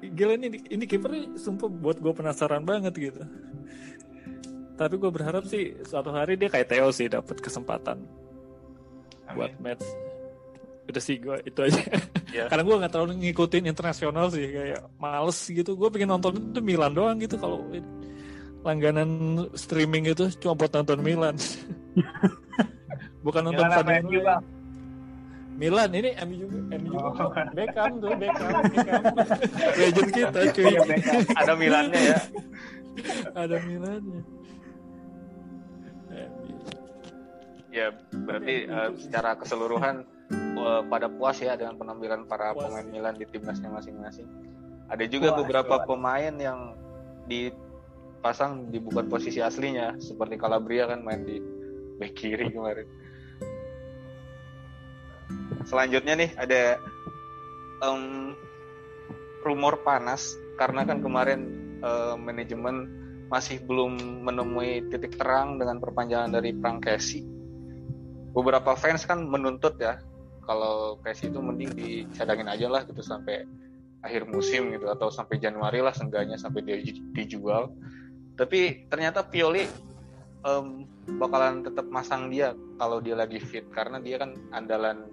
gila 0.00 0.32
ini 0.40 0.62
ini 0.70 0.84
kiper 0.88 1.36
sumpah 1.36 1.68
buat 1.68 1.98
gue 2.00 2.12
penasaran 2.14 2.64
banget 2.64 2.94
gitu. 2.96 3.22
Tapi 4.80 4.94
gue 4.96 5.10
berharap 5.12 5.44
sih 5.44 5.76
suatu 5.84 6.08
hari 6.08 6.40
dia 6.40 6.48
kayak 6.48 6.72
Theo 6.72 6.88
sih 6.88 7.10
dapat 7.10 7.36
kesempatan 7.42 8.00
Amin. 9.28 9.36
buat 9.36 9.52
match. 9.60 9.84
Udah 10.88 11.02
sih 11.02 11.20
gue 11.20 11.36
itu 11.44 11.60
aja. 11.60 11.82
Yeah. 12.30 12.46
karena 12.46 12.62
gue 12.62 12.76
nggak 12.78 12.92
terlalu 12.94 13.12
ngikutin 13.26 13.66
internasional 13.66 14.30
sih 14.30 14.46
kayak 14.46 14.86
males 14.96 15.38
gitu. 15.50 15.74
Gue 15.74 15.90
pengen 15.90 16.14
nonton 16.14 16.54
itu 16.54 16.62
Milan 16.62 16.94
doang 16.94 17.18
gitu 17.18 17.36
kalau 17.36 17.66
langganan 18.60 19.10
streaming 19.56 20.10
itu 20.12 20.28
cuma 20.40 20.56
buat 20.56 20.72
nonton 20.72 21.00
Milan. 21.00 21.36
Bukan 23.24 23.42
nonton 23.46 23.66
Milan 23.68 24.04
juga 24.08 24.34
Milan 25.60 25.92
ini 25.92 26.16
MU 26.24 26.34
juga 26.40 26.56
MU 26.80 26.88
juga. 26.96 27.24
Oh. 27.28 27.30
Beckham 27.52 27.92
tuh 28.00 28.12
Beckham 28.16 28.64
Beckham. 28.72 29.02
Legend 29.84 30.10
kita 30.16 30.40
cuy. 30.56 30.64
Iya, 30.72 30.80
ada 31.36 31.52
Milannya 31.52 32.00
ya. 32.00 32.18
Ada 33.44 33.56
Milannya. 33.68 34.20
Ya 37.70 37.86
berarti 38.26 38.66
uh, 38.66 38.90
secara 38.98 39.36
keseluruhan 39.36 40.02
uh, 40.58 40.82
pada 40.88 41.06
puas 41.12 41.36
ya 41.38 41.54
dengan 41.60 41.76
penampilan 41.76 42.24
para 42.24 42.56
puas. 42.56 42.72
pemain 42.72 42.86
Milan 42.88 43.14
di 43.20 43.28
timnasnya 43.28 43.68
masing-masing. 43.68 44.26
Ada 44.88 45.04
juga 45.06 45.36
puas, 45.36 45.38
beberapa 45.44 45.76
puas. 45.76 45.86
pemain 45.86 46.34
yang 46.40 46.72
dipasang 48.20 48.68
di 48.68 48.76
bukan 48.76 49.08
posisi 49.08 49.40
aslinya 49.40 49.96
seperti 49.96 50.36
Calabria 50.36 50.84
kan 50.92 51.00
main 51.00 51.24
di 51.24 51.40
bek 51.96 52.12
kiri 52.12 52.52
kemarin. 52.52 52.84
Selanjutnya 55.64 56.20
nih 56.20 56.30
ada 56.36 56.76
um, 57.80 58.36
rumor 59.40 59.80
panas 59.80 60.36
karena 60.60 60.84
kan 60.84 61.00
kemarin 61.00 61.40
uh, 61.80 62.12
manajemen 62.20 62.92
masih 63.32 63.56
belum 63.64 63.96
menemui 64.28 64.84
titik 64.92 65.16
terang 65.16 65.56
dengan 65.56 65.80
perpanjangan 65.80 66.28
dari 66.28 66.52
Prangkesi. 66.52 67.24
Beberapa 68.36 68.76
fans 68.76 69.08
kan 69.08 69.24
menuntut 69.24 69.80
ya 69.80 69.96
kalau 70.44 71.00
Casey 71.00 71.32
itu 71.32 71.40
mending 71.40 71.72
disadangin 71.72 72.52
aja 72.52 72.68
lah 72.68 72.84
gitu 72.84 73.00
sampai 73.00 73.48
akhir 74.04 74.28
musim 74.28 74.76
gitu 74.76 74.92
atau 74.92 75.08
sampai 75.08 75.40
Januari 75.40 75.80
lah 75.80 75.96
seenggaknya 75.96 76.36
sampai 76.36 76.68
dia 76.68 76.76
dijual 77.16 77.72
tapi 78.40 78.88
ternyata 78.88 79.20
Pioli 79.20 79.68
um, 80.48 80.88
bakalan 81.20 81.60
tetap 81.60 81.84
masang 81.92 82.32
dia 82.32 82.56
kalau 82.80 82.96
dia 83.04 83.12
lagi 83.12 83.36
fit. 83.36 83.68
Karena 83.68 84.00
dia 84.00 84.16
kan 84.16 84.32
andalan 84.56 85.12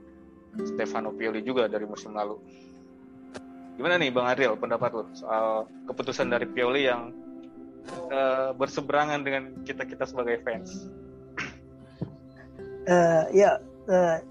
Stefano 0.63 1.11
Pioli 1.11 1.43
juga 1.43 1.67
dari 1.67 1.83
musim 1.83 2.15
lalu. 2.15 2.39
Gimana 3.75 3.99
nih 3.99 4.15
Bang 4.15 4.31
Ariel 4.31 4.55
pendapat 4.55 4.89
lo 4.95 5.03
soal 5.11 5.67
keputusan 5.91 6.31
dari 6.31 6.47
Pioli 6.47 6.87
yang 6.87 7.11
uh, 8.09 8.55
berseberangan 8.55 9.19
dengan 9.21 9.43
kita 9.67 9.83
kita 9.83 10.07
sebagai 10.07 10.39
fans? 10.47 10.87
Uh, 12.87 13.27
ya 13.43 13.59
uh, 13.91 14.23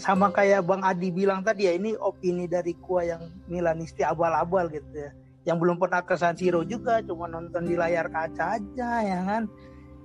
sama 0.00 0.32
kayak 0.32 0.64
Bang 0.64 0.80
Adi 0.80 1.12
bilang 1.12 1.44
tadi 1.44 1.68
ya 1.68 1.76
ini 1.76 1.92
opini 2.00 2.48
dari 2.48 2.72
gua 2.80 3.04
yang 3.04 3.28
Milanisti 3.44 4.00
abal-abal 4.00 4.72
gitu 4.72 4.88
ya 4.96 5.12
yang 5.42 5.58
belum 5.58 5.78
pernah 5.78 6.02
ke 6.06 6.14
San 6.14 6.38
Siro 6.38 6.62
juga 6.62 7.02
cuma 7.02 7.26
nonton 7.26 7.66
di 7.66 7.74
layar 7.74 8.06
kaca 8.06 8.58
aja 8.58 8.90
ya 9.02 9.20
kan? 9.26 9.50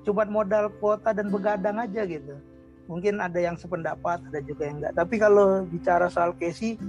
Cuma 0.01 0.25
modal 0.25 0.73
kuota 0.81 1.13
dan 1.13 1.29
begadang 1.29 1.77
aja 1.77 2.07
gitu. 2.09 2.41
Mungkin 2.89 3.19
ada 3.21 3.37
yang 3.37 3.59
sependapat 3.59 4.23
ada 4.31 4.39
juga 4.41 4.65
yang 4.65 4.81
enggak. 4.81 4.93
Tapi 4.97 5.15
kalau 5.19 5.67
bicara 5.67 6.09
soal 6.09 6.33
Casey 6.39 6.79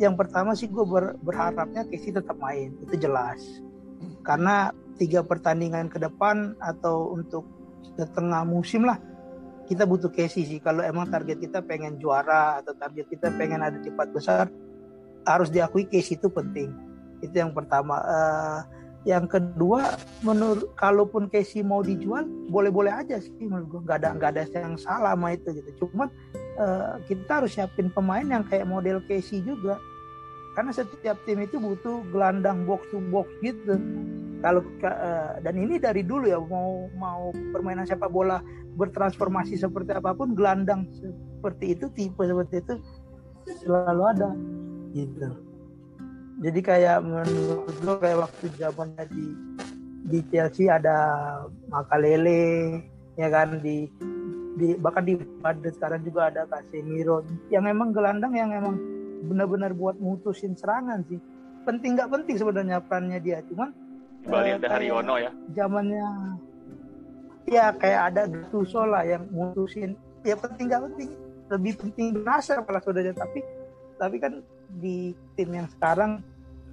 yang 0.00 0.16
pertama 0.16 0.56
sih 0.56 0.70
gue 0.70 0.86
ber, 0.86 1.20
berharapnya 1.20 1.84
Casey 1.92 2.14
tetap 2.14 2.40
main 2.40 2.72
itu 2.80 2.96
jelas. 2.96 3.42
Karena 4.24 4.72
tiga 4.96 5.20
pertandingan 5.20 5.92
ke 5.92 6.00
depan 6.00 6.56
atau 6.56 7.12
untuk 7.12 7.44
setengah 8.00 8.48
musim 8.48 8.88
lah 8.88 8.96
kita 9.68 9.84
butuh 9.84 10.08
Casey 10.08 10.48
sih. 10.48 10.58
Kalau 10.62 10.80
emang 10.80 11.12
target 11.12 11.36
kita 11.36 11.60
pengen 11.60 12.00
juara 12.00 12.64
atau 12.64 12.72
target 12.72 13.12
kita 13.12 13.28
pengen 13.36 13.60
ada 13.60 13.76
di 13.76 13.92
empat 13.92 14.08
besar 14.08 14.48
harus 15.28 15.52
diakui 15.52 15.84
Casey 15.84 16.16
itu 16.16 16.32
penting 16.32 16.89
itu 17.20 17.34
yang 17.34 17.52
pertama. 17.52 18.00
Uh, 18.04 18.60
yang 19.08 19.24
kedua 19.24 19.96
menurut 20.20 20.76
kalaupun 20.76 21.32
Casey 21.32 21.64
mau 21.64 21.80
dijual 21.80 22.28
boleh-boleh 22.52 22.92
aja 22.92 23.16
sih 23.16 23.32
menurut 23.48 23.72
gue 23.72 23.80
nggak 23.88 23.98
ada 24.04 24.08
nggak 24.12 24.30
ada 24.36 24.42
yang 24.52 24.76
salah 24.76 25.16
sama 25.16 25.32
itu 25.32 25.56
gitu. 25.56 25.88
Cuman 25.88 26.12
uh, 26.60 27.00
kita 27.08 27.40
harus 27.40 27.56
siapin 27.56 27.88
pemain 27.88 28.24
yang 28.28 28.44
kayak 28.44 28.68
model 28.68 29.00
Casey 29.08 29.40
juga. 29.40 29.80
Karena 30.52 30.74
setiap 30.74 31.16
tim 31.24 31.40
itu 31.40 31.56
butuh 31.56 32.04
gelandang 32.12 32.68
box 32.68 32.84
to 32.92 33.00
box 33.08 33.30
gitu. 33.40 33.80
Kalau 34.44 34.60
uh, 34.84 35.40
dan 35.40 35.54
ini 35.56 35.80
dari 35.80 36.04
dulu 36.04 36.28
ya 36.28 36.36
mau 36.36 36.92
mau 37.00 37.32
permainan 37.56 37.88
sepak 37.88 38.12
bola 38.12 38.44
bertransformasi 38.76 39.56
seperti 39.56 39.96
apa 39.96 40.12
pun 40.12 40.36
gelandang 40.36 40.84
seperti 40.92 41.72
itu 41.72 41.88
tipe 41.96 42.20
seperti 42.20 42.60
itu 42.60 42.74
selalu 43.64 44.02
ada 44.04 44.30
gitu 44.92 45.49
jadi 46.40 46.60
kayak 46.64 46.98
menurut 47.04 47.76
gue 47.84 47.96
kayak 48.00 48.18
waktu 48.24 48.44
zamannya 48.56 49.04
di 49.12 49.26
di 50.08 50.18
Chelsea 50.32 50.72
ada 50.72 50.96
Makalele 51.68 52.80
ya 53.20 53.28
kan 53.28 53.60
di 53.60 53.84
di 54.56 54.72
bahkan 54.80 55.04
di 55.04 55.20
Madrid 55.44 55.76
sekarang 55.76 56.00
juga 56.00 56.32
ada 56.32 56.48
Casemiro. 56.48 57.28
Yang 57.52 57.76
emang 57.76 57.92
gelandang 57.92 58.32
yang 58.32 58.50
emang 58.56 58.80
benar-benar 59.28 59.76
buat 59.76 60.00
mutusin 60.00 60.56
serangan 60.56 61.04
sih. 61.12 61.20
Penting 61.68 62.00
nggak 62.00 62.08
penting 62.08 62.40
sebenarnya 62.40 62.80
perannya 62.80 63.20
dia 63.20 63.44
cuman 63.44 63.76
Bali 64.24 64.52
uh, 64.52 64.60
Haryono 64.64 65.16
ya. 65.16 65.32
zamannya 65.56 66.08
ya 67.48 67.72
kayak 67.76 68.00
ada 68.12 68.22
Gattuso 68.28 68.88
lah 68.88 69.04
yang 69.04 69.28
mutusin. 69.28 69.92
Ya 70.24 70.36
penting 70.36 70.68
gak 70.68 70.84
penting 70.84 71.08
lebih 71.48 71.72
penting 71.80 72.20
Nasir 72.24 72.60
kalau 72.64 72.80
saudara. 72.80 73.12
Tapi 73.12 73.40
tapi 73.96 74.16
kan 74.20 74.40
di 74.78 75.16
tim 75.34 75.50
yang 75.50 75.68
sekarang 75.74 76.22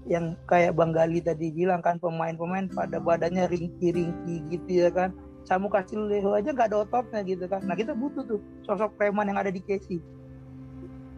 yang 0.07 0.37
kayak 0.47 0.77
Bang 0.77 0.95
Gali 0.95 1.19
tadi 1.19 1.51
bilang 1.51 1.83
kan 1.83 1.99
pemain-pemain 1.99 2.71
pada 2.71 3.01
badannya 3.01 3.49
ringki-ringki 3.49 4.35
gitu 4.53 4.87
ya 4.87 4.89
kan. 4.93 5.11
Samu 5.47 5.71
kasih 5.71 5.95
Leho 6.11 6.35
aja 6.35 6.51
gak 6.51 6.75
ada 6.75 6.83
ototnya 6.83 7.23
gitu 7.23 7.47
kan. 7.47 7.63
Nah 7.63 7.75
kita 7.75 7.95
butuh 7.95 8.23
tuh 8.27 8.39
sosok 8.67 8.99
preman 8.99 9.31
yang 9.31 9.39
ada 9.39 9.51
di 9.51 9.63
Casey 9.63 9.99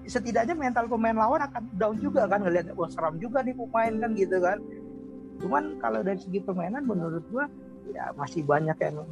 setidaknya 0.09 0.57
mental 0.57 0.89
pemain 0.89 1.13
lawan 1.13 1.45
akan 1.45 1.69
down 1.77 1.95
juga 2.01 2.25
kan 2.25 2.41
ngelihat 2.41 2.73
wah 2.73 2.89
seram 2.89 3.21
juga 3.21 3.45
nih 3.45 3.53
pemain 3.53 3.93
kan 4.01 4.11
gitu 4.17 4.37
kan. 4.41 4.57
Cuman 5.39 5.77
kalau 5.79 6.01
dari 6.01 6.19
segi 6.19 6.41
permainan 6.41 6.83
menurut 6.89 7.23
gua 7.29 7.45
ya 7.93 8.09
masih 8.17 8.41
banyak 8.43 8.75
yang 8.81 9.05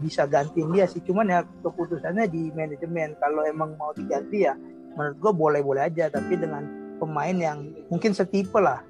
bisa 0.00 0.24
ganti 0.24 0.64
dia 0.72 0.88
sih. 0.88 1.04
Cuman 1.04 1.28
ya 1.28 1.44
keputusannya 1.62 2.26
di 2.32 2.48
manajemen. 2.56 3.14
Kalau 3.20 3.44
emang 3.44 3.76
mau 3.76 3.92
diganti 3.92 4.48
ya 4.48 4.56
menurut 4.96 5.16
gue 5.20 5.32
boleh-boleh 5.36 5.82
aja. 5.86 6.08
Tapi 6.08 6.34
dengan 6.40 6.64
pemain 6.98 7.34
yang 7.34 7.72
mungkin 7.88 8.12
setipe 8.12 8.58
lah. 8.58 8.82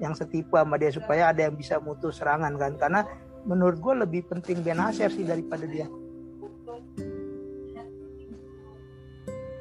Yang 0.00 0.24
setipe 0.24 0.56
sama 0.56 0.80
dia 0.80 0.92
supaya 0.92 1.32
ada 1.32 1.48
yang 1.48 1.56
bisa 1.56 1.80
mutus 1.80 2.20
serangan 2.20 2.56
kan. 2.56 2.76
Karena 2.76 3.00
menurut 3.44 3.80
gue 3.80 3.94
lebih 4.04 4.28
penting 4.28 4.60
Benacer 4.60 5.08
sih 5.12 5.24
daripada 5.24 5.64
dia. 5.64 5.88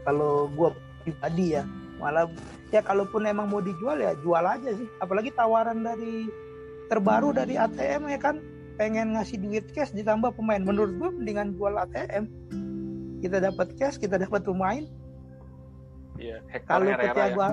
Kalau 0.04 0.48
gue 0.52 0.70
pribadi 1.04 1.56
ya 1.56 1.64
malah 2.00 2.32
ya 2.72 2.80
kalaupun 2.80 3.28
emang 3.28 3.52
mau 3.52 3.60
dijual 3.60 4.00
ya 4.00 4.16
jual 4.20 4.44
aja 4.44 4.72
sih. 4.76 4.88
Apalagi 5.04 5.32
tawaran 5.36 5.84
dari 5.84 6.28
terbaru 6.88 7.36
dari 7.36 7.56
ATM 7.60 8.12
ya 8.12 8.20
kan. 8.20 8.38
Pengen 8.80 9.12
ngasih 9.12 9.44
duit 9.44 9.68
cash 9.76 9.92
ditambah 9.92 10.40
pemain. 10.40 10.64
Menurut 10.64 10.96
gue 10.96 11.10
mendingan 11.12 11.52
jual 11.52 11.76
ATM 11.76 12.32
kita 13.20 13.44
dapat 13.44 13.76
cash 13.76 14.00
kita 14.00 14.16
dapat 14.16 14.48
pemain 14.48 14.88
iya 16.20 16.38
kalau 16.68 16.92
ke 16.92 17.08
Tiago 17.16 17.42
ya. 17.42 17.50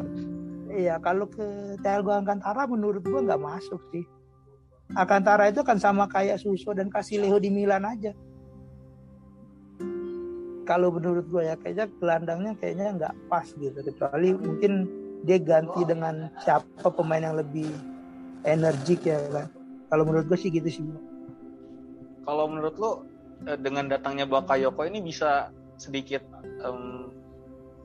iya 0.75 0.95
kalau 0.99 1.27
ke 1.31 1.47
Tiago 1.81 2.11
Alcantara 2.11 2.67
menurut 2.67 3.03
gue 3.07 3.21
nggak 3.23 3.41
masuk 3.41 3.81
sih. 3.95 4.05
Alcantara 4.95 5.51
itu 5.51 5.67
kan 5.67 5.79
sama 5.79 6.07
kayak 6.07 6.39
Suso 6.39 6.71
dan 6.75 6.91
Casileo 6.91 7.39
di 7.39 7.51
Milan 7.51 7.87
aja. 7.87 8.15
Kalau 10.67 10.91
menurut 10.91 11.27
gue 11.31 11.47
ya 11.47 11.55
kayaknya 11.59 11.87
gelandangnya 12.03 12.53
kayaknya 12.59 12.87
nggak 12.99 13.15
pas 13.31 13.47
gitu. 13.55 13.75
Kecuali 13.75 14.35
mungkin 14.35 14.73
dia 15.23 15.39
ganti 15.39 15.83
dengan 15.87 16.31
siapa 16.43 16.91
pemain 16.91 17.23
yang 17.23 17.39
lebih 17.39 17.71
energik 18.43 19.07
ya 19.07 19.23
kan. 19.31 19.47
Kalau 19.87 20.03
menurut 20.03 20.27
gue 20.27 20.39
sih 20.39 20.51
gitu 20.51 20.67
sih 20.67 20.87
kalau 22.27 22.51
menurut 22.51 22.75
lo 22.77 22.91
eh, 23.47 23.57
dengan 23.57 23.87
datangnya 23.87 24.27
Bakayoko 24.27 24.83
ini 24.83 24.99
bisa 25.01 25.55
sedikit 25.79 26.27
um, 26.67 27.15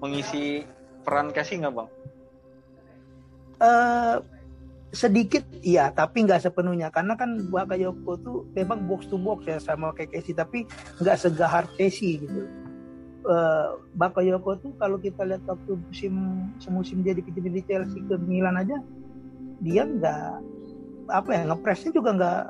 mengisi 0.02 0.66
peran 1.06 1.30
Casey 1.32 1.62
nggak 1.62 1.74
bang? 1.78 1.90
Uh, 3.62 4.18
sedikit 4.92 5.46
iya 5.62 5.94
tapi 5.94 6.26
nggak 6.26 6.42
sepenuhnya. 6.42 6.90
Karena 6.90 7.14
kan 7.16 7.48
Bakayoko 7.48 8.12
tuh 8.20 8.38
memang 8.58 8.90
box 8.90 9.08
to 9.08 9.16
box 9.22 9.46
ya 9.46 9.62
sama 9.62 9.94
kayak 9.94 10.18
Casey 10.18 10.34
tapi 10.34 10.66
nggak 11.00 11.18
segahar 11.22 11.70
Casey 11.78 12.26
gitu. 12.26 12.50
Uh, 13.22 13.78
Bakayoko 13.96 14.58
tuh 14.58 14.74
kalau 14.82 14.98
kita 14.98 15.22
lihat 15.22 15.46
waktu 15.46 15.78
musim 15.78 16.14
semusim 16.58 17.06
dia 17.06 17.14
dipinjemin 17.14 17.62
di 17.62 17.64
Chelsea 17.70 18.02
ke 18.02 18.18
Milan 18.18 18.58
aja 18.58 18.82
dia 19.62 19.86
nggak 19.86 20.42
apa 21.14 21.30
ya 21.30 21.42
ngepresnya 21.46 21.94
juga 21.94 22.18
nggak 22.18 22.42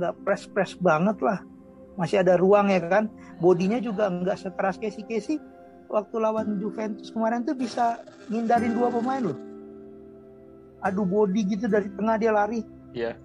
nggak 0.00 0.12
press 0.24 0.48
press 0.48 0.72
banget 0.80 1.20
lah. 1.20 1.44
Masih 2.00 2.20
ada 2.20 2.36
ruang 2.36 2.68
ya 2.72 2.80
kan? 2.80 3.08
Bodinya 3.40 3.76
juga 3.80 4.08
nggak 4.08 4.40
sekeras 4.40 4.80
Casey. 4.80 5.04
Casey 5.04 5.36
waktu 5.86 6.16
lawan 6.18 6.58
Juventus 6.58 7.10
kemarin 7.14 7.46
tuh 7.46 7.54
bisa 7.54 8.02
ngindarin 8.30 8.74
dua 8.74 8.90
pemain 8.90 9.22
loh 9.22 9.38
adu 10.86 11.02
body 11.02 11.42
gitu 11.56 11.66
dari 11.66 11.90
tengah 11.98 12.16
dia 12.20 12.30
lari. 12.30 12.60
Iya. 12.94 13.18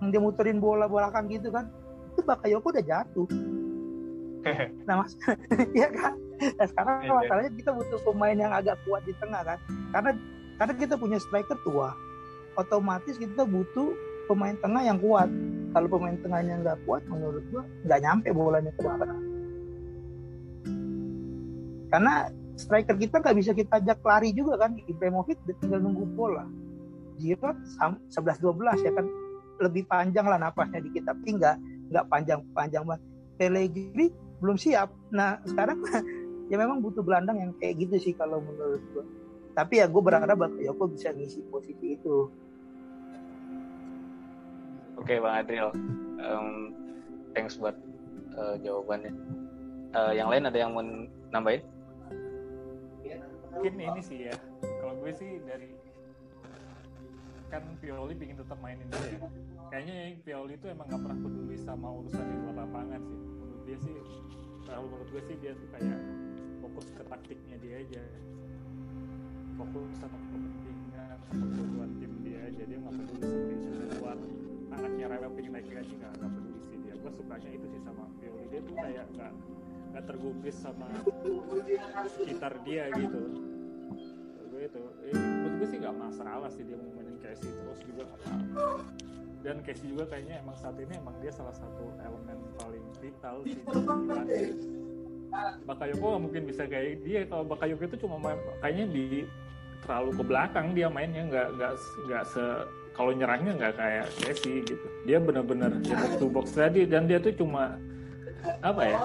Yang 0.00 0.06
dia 0.12 0.20
muterin 0.20 0.58
bola 0.60 0.84
belakang 0.84 1.32
gitu 1.32 1.48
kan. 1.48 1.68
Itu 2.12 2.20
Bakayoko 2.26 2.68
udah 2.68 2.84
jatuh. 2.84 3.28
nah 4.88 5.04
mas, 5.04 5.12
iya 5.76 5.88
kan. 5.92 6.16
Nah, 6.40 6.66
sekarang 6.68 6.96
iya. 7.04 7.12
masalahnya 7.12 7.52
kita 7.52 7.70
butuh 7.76 7.98
pemain 8.08 8.36
yang 8.36 8.52
agak 8.52 8.76
kuat 8.88 9.04
di 9.04 9.12
tengah 9.20 9.44
kan. 9.44 9.58
Karena 9.92 10.10
karena 10.56 10.74
kita 10.76 10.94
punya 10.96 11.18
striker 11.20 11.56
tua, 11.64 11.92
otomatis 12.56 13.20
kita 13.20 13.44
butuh 13.44 13.92
pemain 14.28 14.56
tengah 14.60 14.82
yang 14.84 14.96
kuat. 15.00 15.28
Kalau 15.70 15.88
pemain 15.92 16.16
tengahnya 16.18 16.54
nggak 16.64 16.78
kuat, 16.88 17.04
menurut 17.06 17.44
gua 17.52 17.62
nggak 17.84 18.00
nyampe 18.00 18.28
bolanya 18.32 18.72
ke 18.74 18.80
belakang. 18.80 19.29
Karena 21.90 22.30
striker 22.54 22.94
kita 22.94 23.18
nggak 23.18 23.36
bisa 23.36 23.50
kita 23.52 23.82
ajak 23.82 23.98
lari 24.06 24.30
juga 24.30 24.56
kan. 24.62 24.78
Ibrahimovic 24.86 25.42
tinggal 25.58 25.82
nunggu 25.82 26.06
bola. 26.14 26.46
Giroud 27.20 27.58
11 28.08 28.40
12 28.40 28.86
ya 28.86 28.92
kan 28.96 29.06
lebih 29.60 29.84
panjang 29.84 30.24
lah 30.24 30.40
napasnya 30.40 30.80
dikit 30.80 31.04
tapi 31.04 31.36
nggak 31.36 31.56
nggak 31.92 32.04
panjang-panjang 32.08 32.84
banget. 32.86 33.02
Pellegrini 33.36 34.06
belum 34.40 34.56
siap. 34.56 34.88
Nah 35.12 35.42
sekarang 35.44 35.82
ya 36.50 36.56
memang 36.56 36.80
butuh 36.80 37.04
gelandang 37.04 37.42
yang 37.42 37.52
kayak 37.60 37.82
gitu 37.82 37.96
sih 37.98 38.14
kalau 38.16 38.40
menurut 38.40 38.80
gue. 38.94 39.04
Tapi 39.52 39.82
ya 39.82 39.86
gue 39.90 40.02
berharap 40.02 40.38
Bakayoko 40.38 40.84
bisa 40.94 41.10
ngisi 41.10 41.42
posisi 41.50 41.98
itu. 41.98 42.30
Oke 45.00 45.16
Bang 45.16 45.32
Adriel, 45.42 45.72
um, 46.20 46.76
thanks 47.32 47.56
buat 47.56 47.72
uh, 48.36 48.54
jawabannya. 48.60 49.12
Uh, 49.96 50.12
yang 50.12 50.28
lain 50.28 50.44
ada 50.44 50.58
yang 50.60 50.70
mau 50.76 50.84
nambahin? 51.32 51.64
Mungkin 53.50 53.74
ini 53.76 54.00
sih 54.00 54.18
ya. 54.30 54.34
Kalau 54.62 54.94
gue 55.02 55.12
sih 55.14 55.42
dari 55.42 55.70
kan 57.50 57.66
Pioli 57.82 58.14
ingin 58.14 58.38
tetap 58.38 58.62
mainin 58.62 58.86
dia 58.86 59.18
ya. 59.18 59.20
Kayaknya 59.74 59.94
yang 60.06 60.22
Pioli 60.22 60.54
itu 60.54 60.66
emang 60.70 60.86
gak 60.86 61.02
pernah 61.02 61.18
peduli 61.18 61.56
sama 61.58 61.90
urusan 61.90 62.22
di 62.22 62.36
luar 62.46 62.62
lapangan 62.62 63.02
sih. 63.02 63.18
Menurut 63.18 63.62
dia 63.66 63.78
sih, 63.82 63.94
kalau 64.70 64.86
menurut 64.86 65.08
gue 65.10 65.22
sih 65.26 65.36
dia 65.42 65.52
tuh 65.58 65.68
kayak 65.74 65.98
fokus 66.62 66.86
ke 66.94 67.02
taktiknya 67.10 67.56
dia 67.58 67.74
aja. 67.82 68.02
Fokus 69.58 69.90
sama 69.98 70.16
kepentingan, 70.30 71.16
sama 71.26 71.44
kebutuhan 71.50 71.90
tim 71.98 72.12
dia 72.22 72.38
aja. 72.46 72.62
Dia 72.62 72.78
gak 72.78 72.94
peduli 73.02 73.26
sama 73.26 73.46
di 73.50 73.56
luar. 73.98 74.18
Anaknya 74.70 75.06
rewel 75.10 75.30
pengen 75.34 75.52
naik 75.58 75.66
gaji 75.66 75.94
gak, 75.98 76.14
peduli 76.22 76.60
sih 76.70 76.78
dia. 76.86 76.94
Gue 76.94 77.10
sukanya 77.18 77.50
itu 77.50 77.66
sih 77.66 77.80
sama 77.82 78.06
Pioli. 78.22 78.46
Dia 78.46 78.60
tuh 78.62 78.74
kayak 78.78 79.06
gak, 79.18 79.32
gak 79.90 80.04
tergubris 80.06 80.56
sama 80.58 80.86
sekitar 82.18 82.58
dia 82.62 82.90
gitu. 82.94 83.20
Gue 84.50 84.66
itu, 84.66 84.82
eh, 85.08 85.14
menurut 85.14 85.54
gue 85.62 85.68
sih 85.70 85.78
gak 85.78 85.96
masalah 85.96 86.48
sih 86.52 86.62
dia 86.66 86.76
mau 86.78 87.00
Casey 87.30 87.50
terus 87.52 87.80
juga 87.86 88.04
apa 88.10 88.30
dan 89.40 89.56
Casey 89.64 89.86
juga 89.92 90.04
kayaknya 90.10 90.42
emang 90.42 90.56
saat 90.58 90.76
ini 90.76 90.92
emang 90.98 91.16
dia 91.22 91.32
salah 91.32 91.54
satu 91.54 91.94
elemen 92.02 92.38
paling 92.58 92.84
vital 93.00 93.36
di 93.46 93.54
Bakayoko 95.62 96.04
nggak 96.10 96.22
mungkin 96.26 96.42
bisa 96.42 96.66
kayak 96.66 97.06
dia 97.06 97.22
kalau 97.30 97.46
Bakayoko 97.46 97.86
itu 97.86 97.96
cuma 98.02 98.18
main, 98.18 98.36
kayaknya 98.58 98.86
di 98.90 99.04
terlalu 99.86 100.10
ke 100.18 100.22
belakang 100.26 100.66
dia 100.74 100.90
mainnya 100.90 101.22
nggak 101.30 101.48
nggak 101.54 101.72
nggak 102.10 102.22
se 102.26 102.44
kalau 102.98 103.14
nyerangnya 103.14 103.52
nggak 103.56 103.74
kayak 103.78 104.06
Casey 104.20 104.60
gitu. 104.66 104.86
Dia 105.06 105.22
benar-benar 105.22 105.72
dia 105.80 105.94
box 105.96 106.12
to 106.18 106.26
box 106.26 106.46
tadi 106.52 106.82
dan 106.84 107.06
dia 107.06 107.22
tuh 107.22 107.32
cuma 107.32 107.78
apa 108.60 108.82
ya 108.82 108.98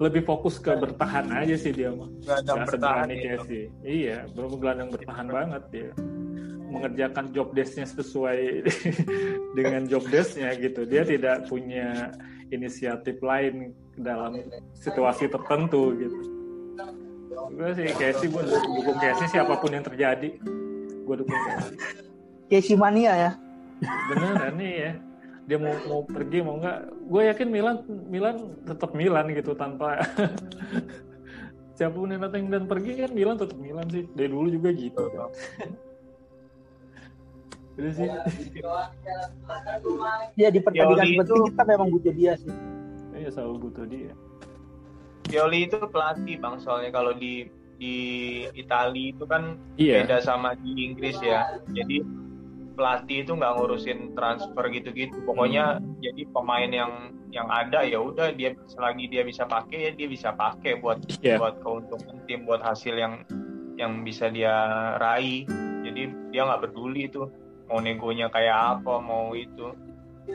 lebih 0.00 0.22
fokus 0.24 0.56
ke 0.56 0.72
bertahan 0.72 1.28
aja 1.32 1.54
sih 1.58 1.72
dia 1.74 1.92
mah 1.92 2.08
nggak 2.24 2.56
bertahan 2.74 3.08
Casey 3.12 3.68
iya 3.84 4.24
belum 4.32 4.56
gelandang 4.60 4.90
bertahan 4.94 5.28
banget 5.28 5.62
dia. 5.72 5.92
Mengerjakan 6.72 7.36
job 7.36 7.52
desknya 7.52 7.84
sesuai 7.84 8.64
dengan 9.58 9.84
job 9.84 10.08
desknya 10.08 10.56
gitu. 10.56 10.88
Dia 10.88 11.04
tidak 11.04 11.44
punya 11.44 12.16
inisiatif 12.48 13.20
lain 13.20 13.76
dalam 14.00 14.40
situasi 14.72 15.28
tertentu 15.28 15.92
gitu. 16.00 16.18
Gue 17.52 17.76
sih 17.76 17.92
Casey 17.92 18.32
gue 18.32 18.40
dukung 18.72 18.96
Casey 18.96 19.28
siapa 19.28 19.52
pun 19.60 19.68
yang 19.68 19.84
terjadi. 19.84 20.32
Gue 21.04 21.16
dukung 21.20 21.36
Casey. 21.44 21.76
Casey 22.48 22.74
mania 22.80 23.12
ya? 23.12 23.30
Beneran 24.08 24.56
nih 24.56 24.72
ya 24.72 24.92
dia 25.46 25.58
mau 25.58 25.74
mau 25.90 26.00
pergi 26.06 26.38
mau 26.38 26.56
nggak 26.62 26.78
gue 27.10 27.22
yakin 27.34 27.48
Milan 27.50 27.76
Milan 28.06 28.36
tetap 28.62 28.94
Milan 28.94 29.26
gitu 29.34 29.58
tanpa 29.58 29.98
siapa 31.76 31.98
pun 31.98 32.14
yang 32.14 32.22
datang 32.22 32.46
dan 32.46 32.70
pergi 32.70 33.02
kan 33.02 33.10
Milan 33.10 33.36
tetap 33.40 33.58
Milan 33.58 33.86
sih 33.90 34.06
dari 34.14 34.30
dulu 34.30 34.46
juga 34.52 34.70
gitu 34.70 35.02
sih. 37.72 38.08
Ya 40.36 40.48
di 40.52 40.60
pertandingan 40.60 41.08
seperti 41.08 41.24
itu, 41.24 41.34
kita 41.52 41.62
memang 41.64 41.88
butuh 41.88 42.12
dia 42.12 42.32
sih. 42.36 42.52
Iya 43.16 43.28
selalu 43.32 43.56
butuh 43.68 43.84
dia. 43.88 44.12
Pioli 45.24 45.70
itu 45.70 45.78
pelatih 45.88 46.36
bang 46.36 46.56
soalnya 46.60 46.90
kalau 46.92 47.16
di 47.16 47.48
di 47.80 47.96
Italia 48.54 49.10
itu 49.10 49.24
kan 49.24 49.56
iya. 49.80 50.04
beda 50.04 50.20
sama 50.20 50.52
di 50.60 50.84
Inggris 50.84 51.16
ya. 51.24 51.56
Jadi 51.72 52.04
pelatih 52.72 53.24
itu 53.24 53.32
nggak 53.36 53.52
ngurusin 53.56 54.16
transfer 54.16 54.64
gitu-gitu. 54.72 55.16
Pokoknya 55.24 55.78
hmm. 55.78 56.00
jadi 56.00 56.22
pemain 56.32 56.70
yang 56.70 56.92
yang 57.32 57.48
ada 57.48 57.80
ya 57.80 57.96
udah 57.96 58.28
dia 58.36 58.52
selagi 58.68 59.08
dia 59.08 59.24
bisa 59.24 59.48
pakai 59.48 59.88
ya 59.88 59.90
dia 59.96 60.04
bisa 60.04 60.36
pakai 60.36 60.84
buat 60.84 61.00
yeah. 61.24 61.40
buat 61.40 61.64
keuntungan 61.64 62.20
tim 62.28 62.44
buat 62.44 62.60
hasil 62.60 62.92
yang 62.92 63.24
yang 63.80 64.04
bisa 64.04 64.28
dia 64.28 64.52
raih. 65.00 65.48
Jadi 65.82 66.32
dia 66.32 66.42
nggak 66.44 66.68
peduli 66.68 67.08
itu 67.08 67.28
mau 67.72 67.80
negonya 67.80 68.28
kayak 68.28 68.80
apa 68.80 68.94
mau 69.00 69.32
itu 69.32 69.72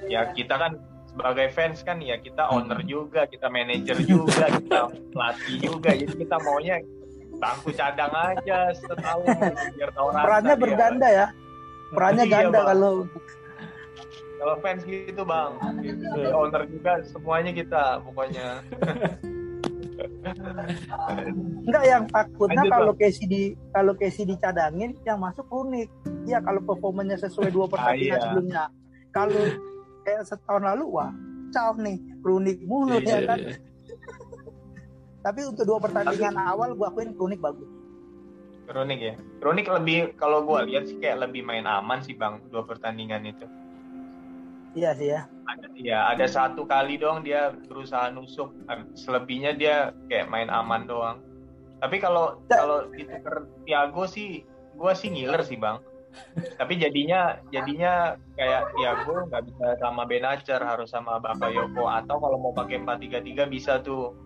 ya 0.10 0.34
kita 0.34 0.58
kan 0.58 0.82
sebagai 1.18 1.48
fans 1.54 1.82
kan 1.82 1.98
ya 1.98 2.18
kita 2.22 2.46
owner 2.50 2.82
juga 2.86 3.26
kita 3.26 3.50
manajer 3.50 3.98
juga 4.06 4.50
kita 4.62 4.90
pelatih 5.14 5.56
juga 5.62 5.90
jadi 5.94 6.14
kita 6.14 6.38
maunya 6.42 6.78
bangku 7.38 7.70
cadang 7.74 8.14
aja 8.14 8.74
setahun 8.74 9.26
biar 9.78 9.90
tahu 9.94 10.08
perannya 10.14 10.56
berganda 10.58 11.08
ya 11.10 11.28
perannya 11.92 12.26
iya, 12.28 12.34
ganda 12.34 12.60
bang. 12.60 12.68
kalau 12.68 12.94
kalau 14.38 14.56
fans 14.62 14.84
gitu 14.86 15.22
bang 15.26 15.52
gitu. 15.82 16.20
owner 16.36 16.64
juga 16.70 16.92
semuanya 17.08 17.52
kita 17.56 17.84
pokoknya 18.06 18.62
Enggak 21.68 21.84
yang 21.84 22.04
takutnya 22.08 22.64
Lanjut, 22.64 22.74
kalau 22.74 22.94
Casey 22.96 23.26
di 23.26 23.42
kalau 23.74 23.94
Casey 23.98 24.24
dicadangin 24.30 24.94
yang 25.04 25.20
masuk 25.20 25.48
unik. 25.50 25.88
Iya 26.30 26.40
kalau 26.44 26.62
performanya 26.64 27.18
sesuai 27.18 27.50
dua 27.50 27.66
pertandingan 27.66 28.14
ah, 28.14 28.20
iya. 28.20 28.24
sebelumnya. 28.24 28.64
Kalau 29.12 29.42
kayak 30.06 30.24
setahun 30.28 30.64
lalu 30.64 30.86
wah, 30.92 31.12
caw 31.52 31.74
nih, 31.76 31.98
Kronik 32.22 32.60
mulu 32.64 33.00
iya, 33.02 33.20
ya 33.20 33.20
kan. 33.26 33.40
Iya. 33.42 33.56
Tapi 35.26 35.40
untuk 35.44 35.66
dua 35.68 35.80
pertandingan 35.82 36.36
Tapi, 36.38 36.50
awal 36.56 36.70
gua 36.78 36.88
akuin 36.94 37.12
Kronik 37.18 37.40
bagus. 37.42 37.68
Kronik 38.68 39.00
ya. 39.00 39.16
Kronik 39.40 39.72
lebih 39.72 40.14
kalau 40.20 40.44
gua 40.44 40.68
lihat 40.68 40.92
sih 40.92 41.00
kayak 41.00 41.24
lebih 41.28 41.48
main 41.48 41.64
aman 41.64 42.04
sih 42.04 42.14
Bang 42.14 42.44
dua 42.52 42.68
pertandingan 42.68 43.24
itu. 43.24 43.48
Iya 44.76 44.92
sih 44.94 45.10
ya. 45.16 45.22
Ada, 45.48 45.66
ya 45.80 46.00
ada 46.12 46.26
satu 46.28 46.68
kali 46.68 47.00
doang 47.00 47.24
dia 47.24 47.56
berusaha 47.72 48.12
nusuk. 48.12 48.52
Selebihnya 48.94 49.56
dia 49.56 49.96
kayak 50.12 50.28
main 50.28 50.52
aman 50.52 50.86
doang. 50.86 51.18
Tapi 51.80 51.98
kalau 51.98 52.42
kalau 52.52 52.90
ditukar 52.92 53.48
Tiago 53.64 54.04
sih, 54.06 54.44
gue 54.76 54.94
sih 54.94 55.10
ngiler 55.10 55.42
sih 55.46 55.58
bang. 55.58 55.82
Tapi 56.58 56.74
jadinya 56.82 57.38
jadinya 57.54 58.18
kayak 58.34 58.74
Tiago 58.74 59.30
nggak 59.30 59.44
bisa 59.50 59.68
sama 59.78 60.04
Benacer 60.10 60.62
harus 60.62 60.90
sama 60.90 61.22
Bakayoko 61.22 61.86
atau 61.86 62.18
kalau 62.18 62.38
mau 62.42 62.54
pakai 62.54 62.82
empat 62.82 63.02
tiga 63.06 63.20
tiga 63.22 63.44
bisa 63.46 63.82
tuh 63.82 64.18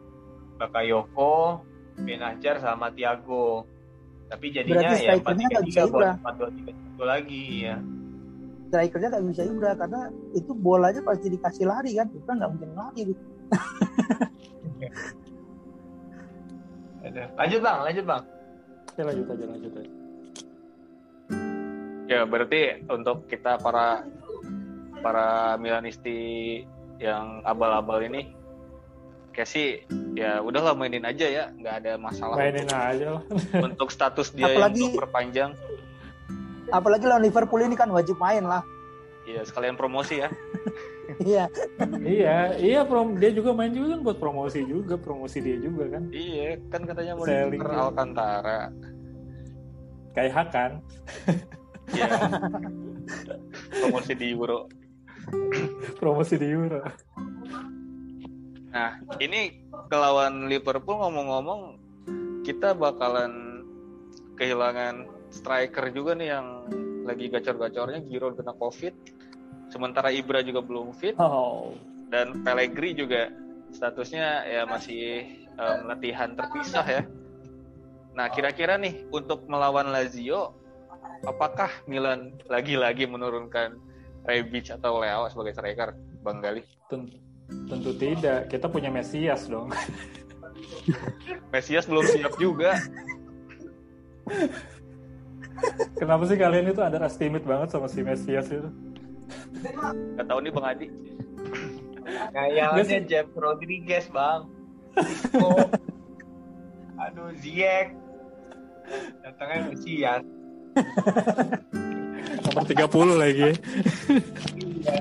Bakayoko, 0.59 1.63
Benacer 1.99 2.59
sama 2.63 2.91
Tiago. 2.95 3.67
Tapi 4.31 4.45
jadinya 4.55 4.87
Berarti 4.87 5.03
ya 5.03 5.13
empat 5.19 5.35
tiga 5.35 5.59
tiga 5.67 5.83
buat 5.91 6.15
empat 6.23 6.33
dua 6.39 6.49
tiga 6.55 6.71
satu 6.71 7.03
lagi 7.03 7.67
ya. 7.67 7.75
Strikernya 8.71 9.07
nggak 9.11 9.25
bisa 9.27 9.43
Ibra 9.43 9.71
karena 9.75 10.01
itu 10.31 10.51
bolanya 10.55 11.01
pasti 11.03 11.27
dikasih 11.27 11.65
lari 11.67 11.91
kan. 11.99 12.07
Ibra 12.07 12.31
nggak 12.39 12.51
mungkin 12.55 12.71
lari. 12.71 13.01
Gitu. 13.11 13.23
lanjut 17.35 17.59
bang. 17.59 17.79
Lanjut 17.83 18.05
bang. 18.07 18.23
Oke 18.87 19.01
lanjut 19.03 19.25
aja 19.27 19.45
lanjut 19.51 19.71
aja. 19.75 19.91
Ya 22.07 22.19
berarti 22.27 22.61
untuk 22.87 23.27
kita 23.27 23.59
para 23.59 24.07
para 25.03 25.57
Milanisti 25.59 26.61
yang 27.01 27.41
abal-abal 27.43 28.05
ini 28.05 28.31
kayak 29.31 29.49
sih 29.49 29.67
ya 30.13 30.43
udahlah 30.43 30.75
mainin 30.75 31.07
aja 31.07 31.25
ya 31.25 31.43
nggak 31.55 31.75
ada 31.83 31.91
masalah 31.95 32.35
mainin 32.35 32.67
untuk, 32.67 32.75
aja 32.77 33.07
lah. 33.15 33.23
untuk 33.67 33.87
status 33.89 34.27
dia 34.35 34.51
apalagi, 34.51 34.83
yang 34.83 34.95
perpanjang 34.95 35.51
apalagi 36.71 37.05
lawan 37.07 37.23
Liverpool 37.23 37.61
ini 37.63 37.75
kan 37.75 37.91
wajib 37.91 38.15
main 38.15 38.47
lah. 38.47 38.63
Iya 39.27 39.43
sekalian 39.45 39.75
promosi 39.75 40.23
ya. 40.23 40.29
Iya. 41.19 41.51
Iya 42.07 42.55
iya 42.55 42.81
prom 42.87 43.19
dia 43.19 43.35
juga 43.35 43.51
main 43.51 43.75
juga 43.75 43.99
kan 43.99 43.99
buat 43.99 44.15
promosi 44.15 44.63
juga 44.63 44.95
promosi 44.95 45.43
dia 45.43 45.59
juga 45.59 45.91
kan. 45.91 46.07
Iya 46.07 46.55
kan 46.71 46.87
katanya 46.87 47.19
mau 47.19 47.27
ditukar 47.27 47.71
Alcantara. 47.75 48.71
Kayak 50.15 50.31
Hakan 50.31 50.71
iya. 51.91 52.07
Promosi 53.83 54.13
di 54.15 54.31
Euro. 54.31 54.71
Promosi 55.99 56.39
di 56.39 56.47
Euro 56.47 56.79
nah 58.71 58.97
ini 59.19 59.61
kelawan 59.91 60.47
Liverpool 60.47 60.95
ngomong-ngomong 60.95 61.75
kita 62.47 62.73
bakalan 62.73 63.63
kehilangan 64.39 65.05
striker 65.29 65.93
juga 65.93 66.17
nih 66.17 66.29
yang 66.33 66.47
lagi 67.05 67.29
gacor-gacornya 67.29 68.01
Giroud 68.05 68.37
kena 68.37 68.53
covid. 68.57 68.93
Sementara 69.71 70.11
Ibra 70.11 70.43
juga 70.43 70.59
belum 70.59 70.91
fit. 70.91 71.15
Oh. 71.15 71.73
dan 72.11 72.43
Pellegrini 72.43 72.91
juga 72.91 73.31
statusnya 73.71 74.43
ya 74.43 74.67
masih 74.67 75.31
um, 75.55 75.87
latihan 75.87 76.35
terpisah 76.35 76.83
ya. 76.83 77.01
Nah 78.11 78.27
kira-kira 78.27 78.75
nih 78.75 79.07
untuk 79.15 79.47
melawan 79.47 79.95
Lazio 79.95 80.51
apakah 81.23 81.71
Milan 81.87 82.35
lagi-lagi 82.51 83.07
menurunkan 83.07 83.79
Rebic 84.27 84.75
atau 84.75 84.99
Leo 84.99 85.31
sebagai 85.31 85.55
striker 85.55 85.95
Bang 86.19 86.43
Gali? 86.43 86.67
Tentu, 86.91 87.15
tentu 87.69 87.91
tidak 87.95 88.47
kita 88.51 88.67
punya 88.67 88.89
Mesias 88.91 89.47
dong 89.47 89.71
Mesias 91.53 91.85
belum 91.85 92.05
siap 92.09 92.33
juga 92.41 92.75
Kenapa 95.99 96.25
sih 96.25 96.37
kalian 96.39 96.73
itu 96.73 96.81
ada 96.81 96.97
estimate 97.05 97.45
banget 97.45 97.69
sama 97.69 97.85
si 97.85 98.01
Mesias 98.01 98.49
itu? 98.49 98.69
Gak 100.17 100.25
tau 100.25 100.39
nih 100.41 100.49
Bang 100.49 100.65
Adi. 100.65 100.87
Kayaknya 102.33 102.99
James 103.05 103.33
Rodriguez 103.37 104.05
bang. 104.09 104.41
Isco. 104.97 105.49
Aduh 107.05 107.29
Ziyech. 107.37 107.93
Datangnya 109.21 109.71
Mesias. 109.71 110.23
Nomor 112.41 112.63
30 112.65 113.21
lagi. 113.21 113.49
Iya. 114.57 114.97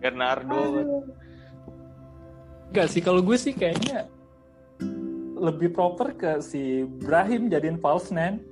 Bernardo. 0.00 0.62
Enggak 2.68 2.86
sih, 2.92 3.00
kalau 3.00 3.24
gue 3.24 3.36
sih 3.40 3.56
kayaknya 3.56 4.08
lebih 5.38 5.70
proper 5.70 6.12
ke 6.18 6.30
si 6.42 6.84
Brahim 6.84 7.48
jadiin 7.48 7.78
false 7.78 8.10
nine. 8.10 8.42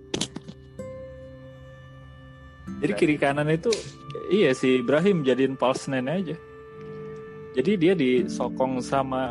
Jadi 2.76 2.92
kiri 2.92 3.16
kanan 3.16 3.48
itu 3.48 3.72
iya 4.28 4.52
si 4.52 4.84
Ibrahim 4.84 5.24
jadiin 5.24 5.58
false 5.58 5.90
nine 5.90 6.08
aja. 6.08 6.36
Jadi 7.56 7.72
dia 7.80 7.92
disokong 7.96 8.84
sama 8.84 9.24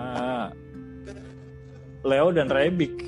Leo 2.02 2.34
dan 2.34 2.50
Rebic. 2.50 3.06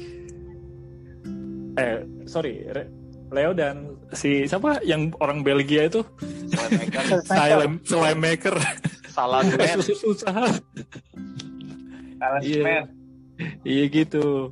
Eh, 1.77 2.05
sorry, 2.29 2.65
Re 2.69 2.89
Leo 3.33 3.51
dan 3.51 3.97
si 4.13 4.45
siapa 4.47 4.79
yang 4.85 5.11
orang 5.19 5.41
Belgia 5.41 5.89
itu? 5.89 6.05
Silent 7.25 7.81
Maker. 8.21 8.55
Salah 9.09 9.41
susah. 9.81 10.53
Salah 12.17 12.41
iya. 12.41 12.85
iya 13.61 13.83
gitu. 13.89 14.51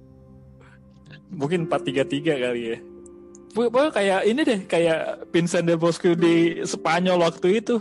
Mungkin 1.33 1.65
4-3-3 1.65 2.45
kali 2.45 2.63
ya. 2.73 2.77
Pokoknya 3.55 3.91
kayak 3.95 4.21
ini 4.27 4.41
deh 4.43 4.59
kayak 4.67 4.99
Vincent 5.31 5.63
de 5.63 5.79
Bosco 5.79 6.11
di 6.11 6.59
Spanyol 6.67 7.23
waktu 7.23 7.63
itu. 7.63 7.79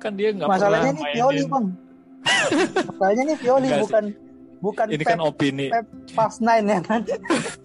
Kan 0.00 0.16
dia 0.16 0.32
nggak 0.32 0.48
masalahnya 0.48 0.92
nih 0.96 1.06
Pioli 1.12 1.42
bang. 1.44 1.66
Masalahnya 2.88 3.22
nih 3.28 3.36
Pioli 3.44 3.68
bukan 3.76 4.04
bukan 4.64 4.86
ini 4.88 5.04
kan 5.04 5.20
opini. 5.20 5.66
Pep 5.68 5.86
pas 6.16 6.34
nine 6.40 6.64
ya 6.64 6.80
kan? 6.80 7.00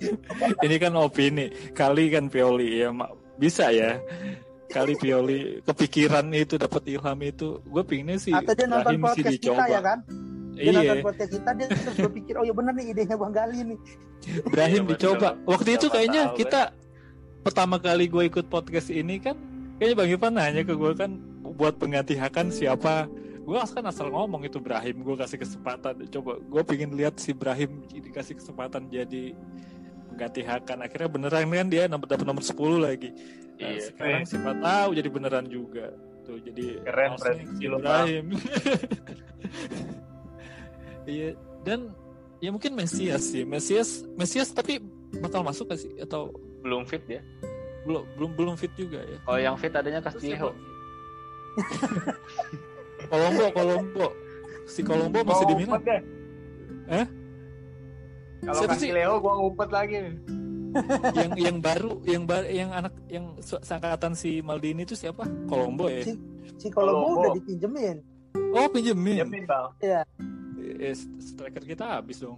Ini 0.65 0.75
kan 0.81 0.93
opini. 0.99 1.45
Kali 1.71 2.11
kan 2.11 2.27
Pioli 2.27 2.83
ya 2.83 2.91
bisa 3.39 3.71
ya. 3.71 3.95
Kali 4.67 4.99
Pioli 4.99 5.63
kepikiran 5.63 6.27
itu 6.35 6.59
dapat 6.59 6.83
ilham 6.91 7.19
itu. 7.23 7.63
Gue 7.63 7.83
pinginnya 7.87 8.19
sih 8.19 8.35
atau 8.35 8.51
dia 8.51 8.67
nonton 8.67 8.99
podcast 8.99 9.39
kita 9.39 9.63
ya 9.71 9.79
kan 9.79 10.03
dia 10.57 10.71
iya. 10.73 10.79
nonton 10.81 10.97
podcast 11.05 11.31
kita 11.31 11.49
dia 11.53 11.67
terus 11.69 11.97
berpikir 12.01 12.33
oh 12.35 12.43
ya 12.43 12.53
bener 12.53 12.73
nih 12.73 12.85
idenya 12.91 13.15
Bang 13.15 13.33
Gali 13.33 13.59
nih. 13.63 13.79
Ibrahim 14.43 14.83
iya, 14.83 14.89
dicoba. 14.97 15.29
waktu 15.45 15.69
itu 15.77 15.87
kayaknya 15.87 16.21
kita 16.33 16.61
pertama 17.45 17.77
kali 17.77 18.09
gue 18.09 18.23
ikut 18.27 18.49
podcast 18.49 18.89
ini 18.89 19.21
kan 19.21 19.37
kayaknya 19.77 19.95
Bang 19.95 20.09
Ivan 20.09 20.33
nanya 20.35 20.61
ke 20.65 20.73
gue 20.73 20.91
kan 20.97 21.11
buat 21.57 21.77
pengganti 21.79 22.17
Hakan 22.17 22.51
siapa? 22.53 23.07
Gue 23.47 23.55
kan 23.55 23.85
asal 23.87 24.11
ngomong 24.11 24.43
itu 24.43 24.59
Ibrahim. 24.59 25.07
Gue 25.07 25.15
kasih 25.15 25.39
kesempatan. 25.39 26.03
Coba 26.11 26.37
gue 26.37 26.61
pengen 26.67 26.93
lihat 26.99 27.15
si 27.17 27.31
Ibrahim 27.31 27.87
dikasih 27.87 28.35
kesempatan 28.35 28.91
jadi 28.91 29.31
pengganti 30.11 30.41
Hakan 30.43 30.83
akhirnya 30.83 31.09
beneran 31.09 31.47
kan 31.47 31.67
dia 31.69 31.87
dapat 31.87 32.25
nomor 32.27 32.43
10 32.43 32.57
lagi. 32.81 33.09
Nah, 33.57 33.73
iya, 33.73 33.81
sekarang 33.89 34.21
iya. 34.21 34.29
siapa 34.29 34.51
tahu 34.59 34.89
jadi 34.93 35.09
beneran 35.09 35.45
juga. 35.49 35.95
Tuh 36.27 36.37
jadi 36.43 36.83
keren 36.83 37.11
si 37.15 37.65
Ibrahim 37.65 38.25
Iya 41.07 41.39
dan 41.63 41.95
ya 42.43 42.51
mungkin 42.51 42.75
Mesias 42.75 43.31
sih. 43.31 43.47
Mesias 43.47 44.03
Mesias 44.13 44.51
tapi 44.51 44.83
bakal 45.23 45.41
masuk 45.41 45.71
gak 45.71 45.79
sih? 45.79 45.95
Atau 45.97 46.35
belum 46.61 46.83
fit 46.83 47.01
ya 47.07 47.23
belum 47.87 48.03
belum 48.19 48.31
belum 48.35 48.55
fit 48.59 48.71
juga 48.75 48.99
ya? 49.07 49.17
Oh 49.25 49.39
yang 49.39 49.55
fit 49.55 49.71
adanya 49.71 50.03
Castillo. 50.03 50.51
Kolombo 53.07 53.45
Kolombo. 53.55 54.07
Si 54.67 54.83
Kolombo 54.83 55.23
masih 55.23 55.45
di 55.47 55.55
Milan. 55.63 55.81
eh? 56.91 57.05
Kalau 58.43 58.61
Castillo 58.67 59.13
gua 59.23 59.33
ngumpet 59.39 59.69
lagi. 59.71 59.97
Yang 61.17 61.31
yang 61.41 61.57
baru 61.63 61.91
yang 62.05 62.23
baru 62.27 62.45
yang 62.53 62.69
anak 62.69 62.93
yang 63.09 63.33
sangkatan 63.41 64.13
si 64.13 64.43
Maldini 64.45 64.83
itu 64.85 64.93
siapa? 64.93 65.25
Kolombo 65.49 65.89
ya? 65.89 66.05
Si, 66.05 66.13
si 66.59 66.67
Kolombo, 66.69 67.17
Kolombo. 67.17 67.21
udah 67.23 67.31
dipinjemin. 67.39 67.97
Oh 68.53 68.67
pinjemin. 68.69 69.25
Pinjemin 69.25 69.43
bang. 69.47 69.65
Iya 69.81 70.01
eh, 70.77 70.95
striker 71.21 71.63
kita 71.65 71.99
habis 71.99 72.21
dong. 72.21 72.37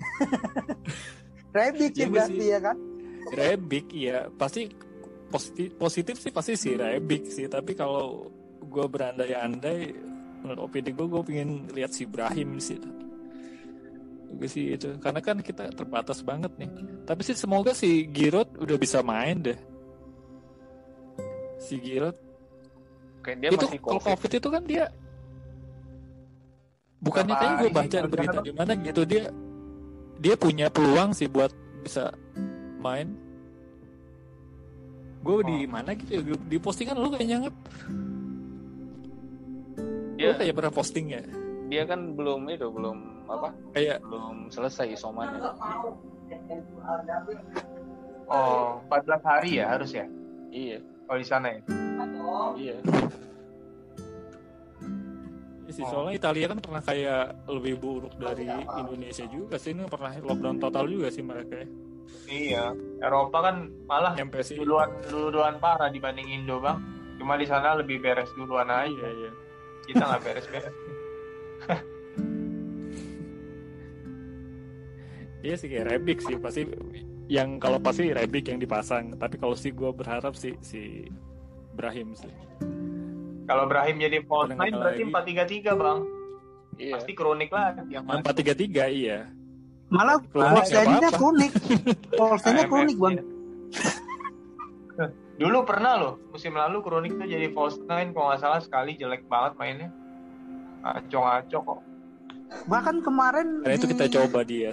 Rebic 1.56 1.94
ya 1.98 2.06
berarti 2.06 2.44
ya 2.46 2.58
kan? 2.62 2.76
Rebic 3.34 3.86
iya. 3.94 4.30
Pasti 4.30 4.70
positif 5.30 5.74
positif 5.78 6.16
sih 6.18 6.32
pasti 6.34 6.54
sih 6.54 6.74
Rebic 6.78 7.30
sih. 7.30 7.46
Tapi 7.50 7.74
kalau 7.74 8.30
gue 8.60 8.86
berandai-andai 8.86 9.78
menurut 10.40 10.60
opini 10.70 10.94
gue 10.94 11.06
gue 11.06 11.22
pengen 11.26 11.50
lihat 11.74 11.90
si 11.90 12.06
Ibrahim 12.06 12.62
sih. 12.62 12.78
Gue 14.30 14.46
sih 14.46 14.78
itu 14.78 14.94
karena 15.02 15.18
kan 15.18 15.42
kita 15.42 15.74
terbatas 15.74 16.22
banget 16.22 16.54
nih. 16.54 16.70
Tapi 17.02 17.20
sih 17.26 17.34
semoga 17.34 17.74
si 17.74 18.06
Giroud 18.08 18.62
udah 18.62 18.76
bisa 18.78 19.02
main 19.02 19.42
deh. 19.42 19.58
Si 21.58 21.76
Giroud. 21.82 22.16
Kayak 23.20 23.36
dia 23.42 23.48
itu 23.52 23.66
kalau 23.84 24.00
covid 24.00 24.30
itu 24.32 24.48
kan 24.48 24.62
dia 24.64 24.88
bukannya 27.00 27.34
kayak 27.34 27.54
gue 27.64 27.70
baca 27.72 27.98
berita 28.06 28.38
di 28.44 28.52
mana 28.52 28.72
gitu 28.76 29.02
dia 29.08 29.32
dia 30.20 30.34
punya 30.36 30.68
peluang 30.68 31.16
sih 31.16 31.26
buat 31.26 31.48
bisa 31.80 32.12
main. 32.80 33.16
Gue 35.20 35.40
oh. 35.40 35.44
di 35.44 35.64
mana 35.64 35.96
gitu 35.96 36.20
ya? 36.20 36.22
Di 36.36 36.56
postingan 36.60 36.96
lu 36.96 37.08
kayaknya 37.12 37.48
nggak 37.48 37.56
dia 40.20 40.36
kayak 40.36 40.52
pernah 40.52 40.72
posting 40.72 41.16
ya? 41.16 41.24
Dia 41.72 41.88
kan 41.88 42.12
belum 42.12 42.44
itu 42.52 42.68
belum 42.68 43.24
apa? 43.32 43.56
Kayak 43.72 44.04
belum 44.04 44.52
selesai 44.52 44.92
isomannya 44.92 45.40
oh 48.28 48.84
14 48.92 49.24
hari 49.24 49.50
ya 49.64 49.72
harus 49.72 49.96
ya? 49.96 50.04
Iya. 50.52 50.84
Kalau 51.08 51.18
di 51.18 51.26
sana 51.26 51.46
ya? 51.56 51.60
Iya 52.60 52.76
sih 55.70 55.84
soalnya 55.86 56.14
Italia 56.18 56.46
kan 56.50 56.58
pernah 56.58 56.82
kayak 56.82 57.46
lebih 57.48 57.74
buruk 57.78 58.14
dari 58.18 58.46
Indonesia 58.50 59.24
juga 59.30 59.56
sih. 59.56 59.72
Ini 59.72 59.86
pernah 59.86 60.12
lockdown 60.18 60.58
total 60.58 60.84
juga 60.90 61.08
sih 61.08 61.22
mereka 61.24 61.64
iya 62.30 62.74
Eropa 63.02 63.50
kan 63.50 63.56
malah 63.86 64.14
MPC. 64.14 64.58
duluan 64.58 64.90
duluan 65.10 65.58
parah 65.58 65.90
dibanding 65.90 66.30
Indo 66.30 66.62
bang. 66.62 66.78
Cuma 67.18 67.36
di 67.36 67.44
sana 67.44 67.76
lebih 67.76 68.00
beres 68.00 68.30
duluan 68.32 68.70
aja. 68.70 68.88
Iya, 68.88 69.08
iya. 69.12 69.30
kita 69.84 70.02
nggak 70.06 70.22
beres-beres. 70.22 70.74
Iya 75.40 75.56
sih 75.56 75.72
kayak 75.72 75.88
Rebic 75.88 76.20
sih. 76.20 76.36
Pasti 76.36 76.68
yang 77.24 77.56
kalau 77.56 77.80
pasti 77.80 78.12
Rebic 78.12 78.52
yang 78.52 78.60
dipasang. 78.60 79.16
Tapi 79.16 79.40
kalau 79.40 79.56
sih 79.56 79.72
gue 79.72 79.88
berharap 79.88 80.36
sih 80.36 80.52
si 80.60 81.08
Brahim 81.72 82.12
sih 82.12 82.28
kalau 83.50 83.66
Brahim 83.66 83.98
jadi 83.98 84.22
false 84.30 84.54
nine 84.54 84.70
berarti 84.78 85.02
empat 85.10 85.24
tiga 85.26 85.42
tiga 85.42 85.74
bang. 85.74 85.98
Iya. 86.80 86.96
pasti 86.96 87.12
kronik 87.12 87.50
lah 87.50 87.76
yang 87.90 88.06
empat 88.06 88.34
tiga 88.38 88.54
tiga 88.54 88.86
iya. 88.86 89.26
Malah 89.90 90.22
false 90.30 90.70
nine-nya 90.70 91.10
kronik. 91.18 91.50
False 92.18 92.46
nine-nya 92.46 92.66
kronik 92.70 92.94
bang. 92.94 93.14
dulu 95.40 95.64
pernah 95.64 95.96
loh 95.96 96.14
musim 96.30 96.52
lalu 96.52 96.84
kronik 96.84 97.16
tuh 97.16 97.24
jadi 97.24 97.48
false 97.56 97.80
nine 97.88 98.12
kalau 98.12 98.30
nggak 98.30 98.40
salah 98.44 98.60
sekali 98.62 98.94
jelek 98.94 99.26
banget 99.26 99.58
mainnya. 99.58 99.90
Acong-acong 100.86 101.64
kok. 101.66 101.80
Bahkan 102.70 102.96
kemarin 103.02 103.66
Karena 103.66 103.74
di, 103.74 103.80
itu 103.82 103.86
kita 103.90 104.06
coba 104.14 104.40
dia 104.46 104.70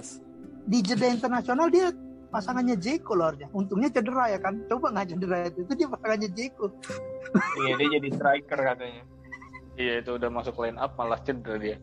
di 0.68 0.78
jeda 0.84 1.08
internasional 1.08 1.72
dia 1.72 1.88
pasangannya 2.28 2.76
Jeko 2.76 3.16
lornya. 3.16 3.48
Untungnya 3.52 3.88
cedera 3.88 4.32
ya 4.32 4.38
kan. 4.40 4.60
Coba 4.68 4.92
nggak 4.92 5.16
cedera 5.16 5.36
itu. 5.48 5.64
Itu 5.64 5.72
dia 5.74 5.88
pasangannya 5.88 6.28
Jeko. 6.32 6.66
iya 7.64 7.72
dia 7.76 7.88
jadi 8.00 8.08
striker 8.12 8.60
katanya. 8.60 9.02
Iya 9.78 9.92
itu 10.02 10.10
udah 10.16 10.30
masuk 10.32 10.54
line 10.60 10.78
up 10.78 10.94
malah 10.96 11.20
cedera 11.24 11.56
dia. 11.56 11.76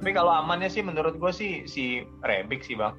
Tapi 0.00 0.10
kalau 0.16 0.32
amannya 0.32 0.72
sih 0.72 0.80
menurut 0.80 1.20
gue 1.20 1.32
sih 1.34 1.68
si 1.68 2.00
Rebic 2.24 2.64
sih 2.64 2.72
bang. 2.72 2.96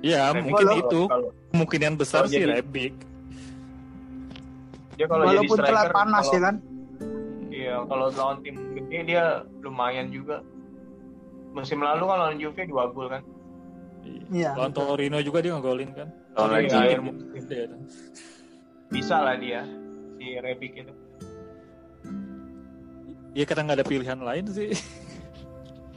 Iya 0.00 0.32
mungkin 0.32 0.66
kalau, 0.70 0.80
itu 0.80 1.00
kalau, 1.10 1.28
kemungkinan 1.50 1.92
besar 1.98 2.30
sih 2.30 2.40
jadi, 2.40 2.62
Rebic. 2.62 2.94
Dia 4.94 5.06
kalau 5.10 5.24
Walaupun 5.26 5.56
jadi 5.58 5.66
striker, 5.66 5.90
panas 5.90 6.24
kalau, 6.24 6.36
ya 6.36 6.40
kan. 6.46 6.54
Iya 7.50 7.76
kalau 7.90 8.06
lawan 8.14 8.38
tim 8.46 8.56
gede 8.78 8.98
dia 9.02 9.24
lumayan 9.66 10.14
juga. 10.14 10.46
Musim 11.50 11.82
lalu 11.82 12.06
kalau 12.06 12.22
lawan 12.22 12.38
Juve 12.38 12.62
dua 12.70 12.86
gol 12.94 13.10
kan. 13.10 13.26
Iya. 14.30 14.54
Lawan 14.56 14.72
Torino 14.72 15.18
juga 15.20 15.38
dia 15.42 15.52
ngegolin 15.56 15.90
kan. 15.92 16.08
Lawan 16.38 16.50
lagi 16.56 16.70
akhir 16.72 17.00
Bisa 18.90 19.16
lah 19.22 19.36
dia 19.38 19.62
si 20.18 20.26
Rebic 20.38 20.72
itu. 20.86 20.92
Iya 23.30 23.44
karena 23.46 23.62
nggak 23.70 23.78
ada 23.78 23.86
pilihan 23.86 24.20
lain 24.20 24.44
sih. 24.50 24.70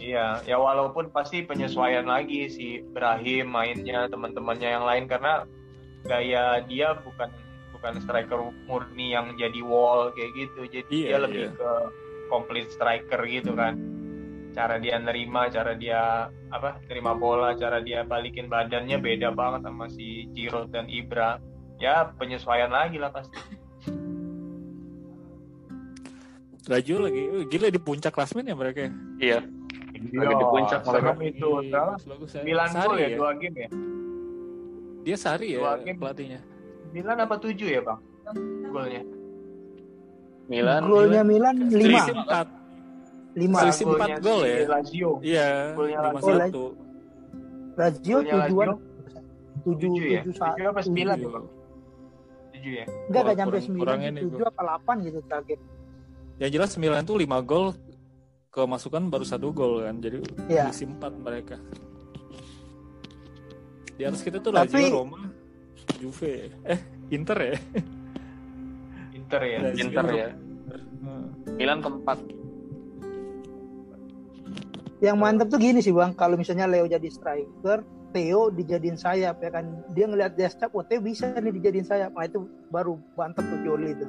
Iya, 0.04 0.44
ya 0.44 0.60
walaupun 0.60 1.16
pasti 1.16 1.48
penyesuaian 1.48 2.04
lagi 2.04 2.52
si 2.52 2.84
Brahim 2.92 3.48
mainnya 3.48 4.12
teman-temannya 4.12 4.70
yang 4.76 4.84
lain 4.84 5.08
karena 5.08 5.48
gaya 6.04 6.60
dia 6.68 7.00
bukan 7.00 7.32
bukan 7.72 8.04
striker 8.04 8.52
murni 8.68 9.16
yang 9.16 9.32
jadi 9.40 9.64
wall 9.64 10.12
kayak 10.12 10.32
gitu. 10.36 10.62
Jadi 10.68 11.08
iya, 11.08 11.16
dia 11.16 11.20
lebih 11.24 11.44
iya. 11.48 11.56
ke 11.56 11.72
complete 12.28 12.70
striker 12.76 13.22
gitu 13.24 13.56
kan 13.56 13.93
cara 14.54 14.78
dia 14.78 15.02
nerima 15.02 15.50
cara 15.50 15.74
dia 15.74 16.30
apa 16.54 16.78
terima 16.86 17.18
bola 17.18 17.58
cara 17.58 17.82
dia 17.82 18.06
balikin 18.06 18.46
badannya 18.46 19.02
beda 19.02 19.34
banget 19.34 19.66
sama 19.66 19.90
si 19.90 20.30
Giroud 20.32 20.70
dan 20.70 20.86
Ibra. 20.88 21.42
Ya 21.82 22.14
penyesuaian 22.16 22.70
lagi 22.70 23.02
lah 23.02 23.10
pasti. 23.10 23.36
Raju 26.64 26.94
lagi. 27.10 27.22
Oh, 27.28 27.44
gila 27.50 27.68
di 27.68 27.82
puncak 27.82 28.16
klasmen 28.16 28.48
ya 28.48 28.56
mereka 28.56 28.88
ya? 28.88 28.92
iya. 29.20 29.40
Lagi 30.14 30.34
di 30.38 30.46
puncak 30.48 30.82
mereka 30.88 31.12
itu. 31.20 31.50
Sembilan 32.30 32.68
gol 32.72 32.98
ya, 33.02 33.08
ya? 33.10 33.18
dua 33.20 33.32
game 33.36 33.58
ya? 33.58 33.70
Dia 35.04 35.18
Sari 35.20 35.60
ya 35.60 35.76
game. 35.84 36.00
pelatihnya? 36.00 36.40
Milan 36.96 37.18
apa 37.20 37.36
tujuh 37.36 37.68
ya 37.68 37.82
bang? 37.84 38.00
Golnya. 38.72 39.04
Milan. 40.48 40.82
Golnya 40.88 41.22
Milan 41.26 41.56
lima 41.68 42.06
lima 43.34 43.58
selisih 43.66 43.86
empat 43.90 44.10
gol 44.22 44.42
ya? 44.46 44.58
Lazio. 44.70 45.12
Iya 45.22 45.48
lima 45.74 46.20
satu. 46.22 46.64
Lazio 47.78 48.18
tujuan. 48.22 48.68
Tujuh 49.64 49.92
ya? 49.96 50.22
tujuh 50.28 50.66
apa 50.70 50.82
sembilan 50.84 51.18
ya 51.18 51.30
tujuh 52.64 52.74
ya? 52.80 52.86
Enggak 53.12 53.22
enggak 53.28 53.38
nyampe 53.44 53.58
sembilan 53.60 53.96
tujuh 54.24 54.46
apa 54.48 54.62
delapan 54.64 54.96
gitu 55.04 55.20
target. 55.28 55.60
Yang 56.40 56.52
jelas 56.56 56.70
sembilan 56.72 57.02
tuh 57.04 57.18
lima 57.20 57.38
gol 57.44 57.76
kemasukan 58.54 59.04
baru 59.12 59.26
satu 59.28 59.52
gol 59.52 59.84
kan 59.84 60.00
jadi 60.00 60.24
ya. 60.48 60.72
selisih 60.72 60.88
empat 60.96 61.14
mereka. 61.20 61.58
Di 63.94 64.04
atas 64.08 64.24
kita 64.24 64.40
tuh 64.40 64.56
Tapi... 64.56 64.80
Lazio 64.80 64.96
Roma 64.96 65.20
Juve. 66.00 66.34
Eh 66.64 66.80
Inter 67.12 67.38
ya? 67.38 67.56
Inter 69.12 69.42
ya? 69.44 69.58
Inter 69.76 70.06
ya? 70.08 70.28
Milan 71.60 71.84
keempat 71.84 72.20
yang 75.04 75.20
mantap 75.20 75.52
tuh 75.52 75.60
gini 75.60 75.84
sih 75.84 75.92
bang. 75.92 76.16
Kalau 76.16 76.40
misalnya 76.40 76.64
Leo 76.64 76.88
jadi 76.88 77.12
striker 77.12 77.84
Theo 78.16 78.48
dijadiin 78.54 78.96
sayap 78.96 79.44
ya 79.44 79.52
kan? 79.52 79.68
Dia 79.92 80.08
ngelihat 80.08 80.40
Descap 80.40 80.72
oh 80.72 80.86
Theo 80.88 81.04
bisa 81.04 81.28
nih 81.36 81.52
dijadiin 81.52 81.84
sayap. 81.84 82.16
Nah 82.16 82.24
itu 82.24 82.48
baru 82.72 82.96
mantap 83.20 83.44
tuh 83.44 83.60
Pioli 83.60 83.92
itu 83.92 84.08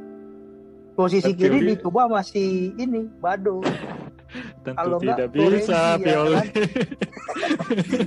posisi 0.95 1.35
Tapi 1.35 1.39
kiri 1.43 1.59
dicoba 1.75 2.07
masih 2.07 2.71
ini 2.79 3.11
Bado. 3.19 3.59
Tentu 4.67 4.79
kalau 4.79 4.99
tidak 5.03 5.31
bisa 5.35 5.99
Pioli 5.99 6.31
ya 6.31 6.39
kan? 6.39 6.47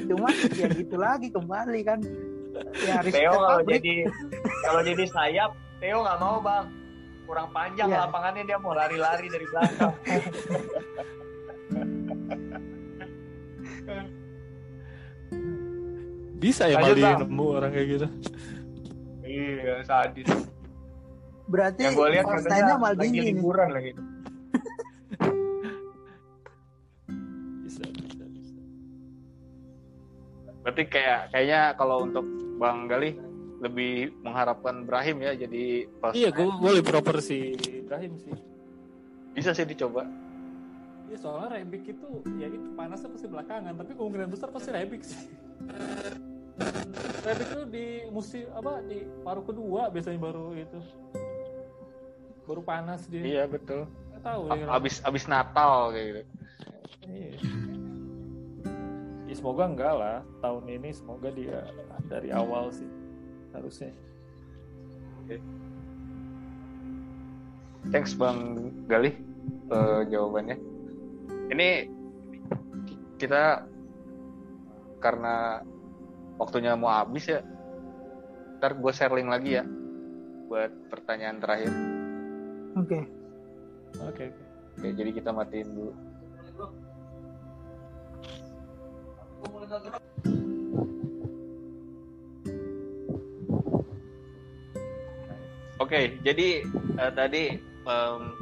cuma 0.09 0.29
ya 0.55 0.67
gitu 0.71 0.95
lagi 0.95 1.27
kembali 1.27 1.79
kan. 1.83 1.99
Ya 2.87 3.03
Theo 3.03 3.35
kalau 3.35 3.61
jadi 3.67 4.07
kalau 4.63 4.81
jadi 4.81 5.03
sayap 5.11 5.51
Theo 5.83 6.07
nggak 6.07 6.19
mau 6.23 6.39
bang. 6.39 6.65
Kurang 7.27 7.51
panjang 7.51 7.91
ya. 7.91 8.07
lapangannya 8.07 8.47
dia 8.47 8.55
mau 8.55 8.71
lari-lari 8.71 9.27
dari 9.27 9.43
belakang 9.51 9.91
Bisa 16.37 16.69
ya 16.69 16.77
Mali 16.77 17.01
nemu 17.01 17.45
orang 17.49 17.71
kayak 17.73 17.87
gitu. 17.89 18.07
Iya, 19.27 19.83
sadis. 19.83 20.29
Berarti 21.49 21.81
yang 21.83 21.95
gue 21.97 22.07
lihat 22.13 22.25
katanya 22.27 22.75
lagi 22.77 23.19
liburan 23.19 23.69
lagi. 23.73 23.91
bisa, 27.65 27.83
bisa, 27.89 28.23
bisa. 28.29 28.59
Berarti 30.61 30.83
kayak 30.87 31.19
kayaknya 31.33 31.61
kalau 31.75 32.05
untuk 32.05 32.25
Bang 32.61 32.85
Gali 32.85 33.17
lebih 33.57 34.13
mengharapkan 34.21 34.85
Brahim 34.85 35.25
ya 35.25 35.33
jadi 35.33 35.89
Iya, 36.13 36.29
gue 36.29 36.45
boleh 36.61 36.85
proper 36.85 37.17
si 37.17 37.57
Brahim 37.89 38.13
sih. 38.21 38.35
Bisa 39.33 39.57
sih 39.57 39.65
dicoba. 39.65 40.05
Iya 41.07 41.17
soalnya 41.23 41.63
Rebic 41.63 41.87
itu 41.87 42.09
ya 42.35 42.51
itu 42.51 42.67
panasnya 42.75 43.07
pasti 43.15 43.27
belakangan, 43.31 43.73
tapi 43.79 43.91
kemungkinan 43.95 44.27
besar 44.27 44.51
pasti 44.51 44.69
Rebic 44.75 45.01
sih. 45.07 45.46
Rebic 47.27 47.47
itu 47.51 47.61
di 47.67 47.87
musim 48.07 48.47
apa 48.55 48.79
di 48.87 49.03
paruh 49.21 49.43
kedua 49.43 49.91
biasanya 49.91 50.19
baru 50.21 50.55
itu 50.55 50.79
baru 52.47 52.61
panas 52.63 53.03
dia. 53.11 53.23
Iya 53.23 53.43
betul. 53.51 53.83
Gak 54.15 54.21
tahu 54.23 54.41
ya. 54.55 54.65
Abis 54.71 55.03
abis 55.03 55.23
Natal 55.27 55.91
kayak 55.91 56.05
gitu. 56.07 56.23
Iya. 57.07 57.31
Ya, 59.27 59.33
semoga 59.35 59.63
enggak 59.67 59.93
lah 59.99 60.17
tahun 60.39 60.63
ini 60.71 60.89
semoga 60.95 61.27
dia 61.35 61.67
dari 62.07 62.31
awal 62.31 62.71
sih 62.71 62.87
harusnya. 63.51 63.91
Okay. 65.27 65.43
Thanks 67.91 68.15
Bang 68.15 68.71
Galih 68.87 69.15
uh, 69.71 70.07
jawabannya 70.07 70.55
ini 71.51 71.87
kita 73.19 73.67
karena 75.07 75.63
waktunya 76.35 76.75
mau 76.75 76.91
habis 76.91 77.31
ya 77.31 77.39
ntar 78.59 78.75
gue 78.75 78.91
sharing 78.91 79.31
lagi 79.31 79.55
ya 79.55 79.63
buat 80.51 80.71
pertanyaan 80.91 81.39
terakhir 81.39 81.71
oke 82.75 82.87
okay. 82.91 83.03
oke 84.03 84.11
okay. 84.11 84.29
oke 84.75 84.87
jadi 84.99 85.09
kita 85.15 85.31
matiin 85.31 85.71
dulu 85.71 85.93
Oke, 95.77 95.93
okay, 95.93 96.05
jadi 96.25 96.65
uh, 96.99 97.11
tadi 97.13 97.53
um, 97.85 98.33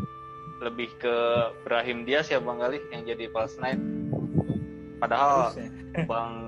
lebih 0.64 0.90
ke 0.98 1.16
Brahim 1.68 2.08
Diaz 2.08 2.32
ya 2.32 2.40
Bang 2.40 2.64
Galih 2.64 2.82
yang 2.90 3.04
jadi 3.06 3.30
false 3.30 3.60
nine. 3.60 4.08
Padahal 4.98 5.52
ya. 5.54 5.70
Bang 6.10 6.45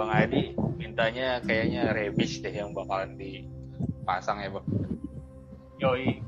Bang 0.00 0.16
Adi 0.16 0.56
mintanya 0.80 1.44
kayaknya 1.44 1.92
Rebic 1.92 2.40
deh 2.40 2.48
yang 2.56 2.72
bakalan 2.72 3.20
dipasang 3.20 4.40
ya 4.40 4.48
Bang. 4.48 4.64
Yoi. 5.76 6.24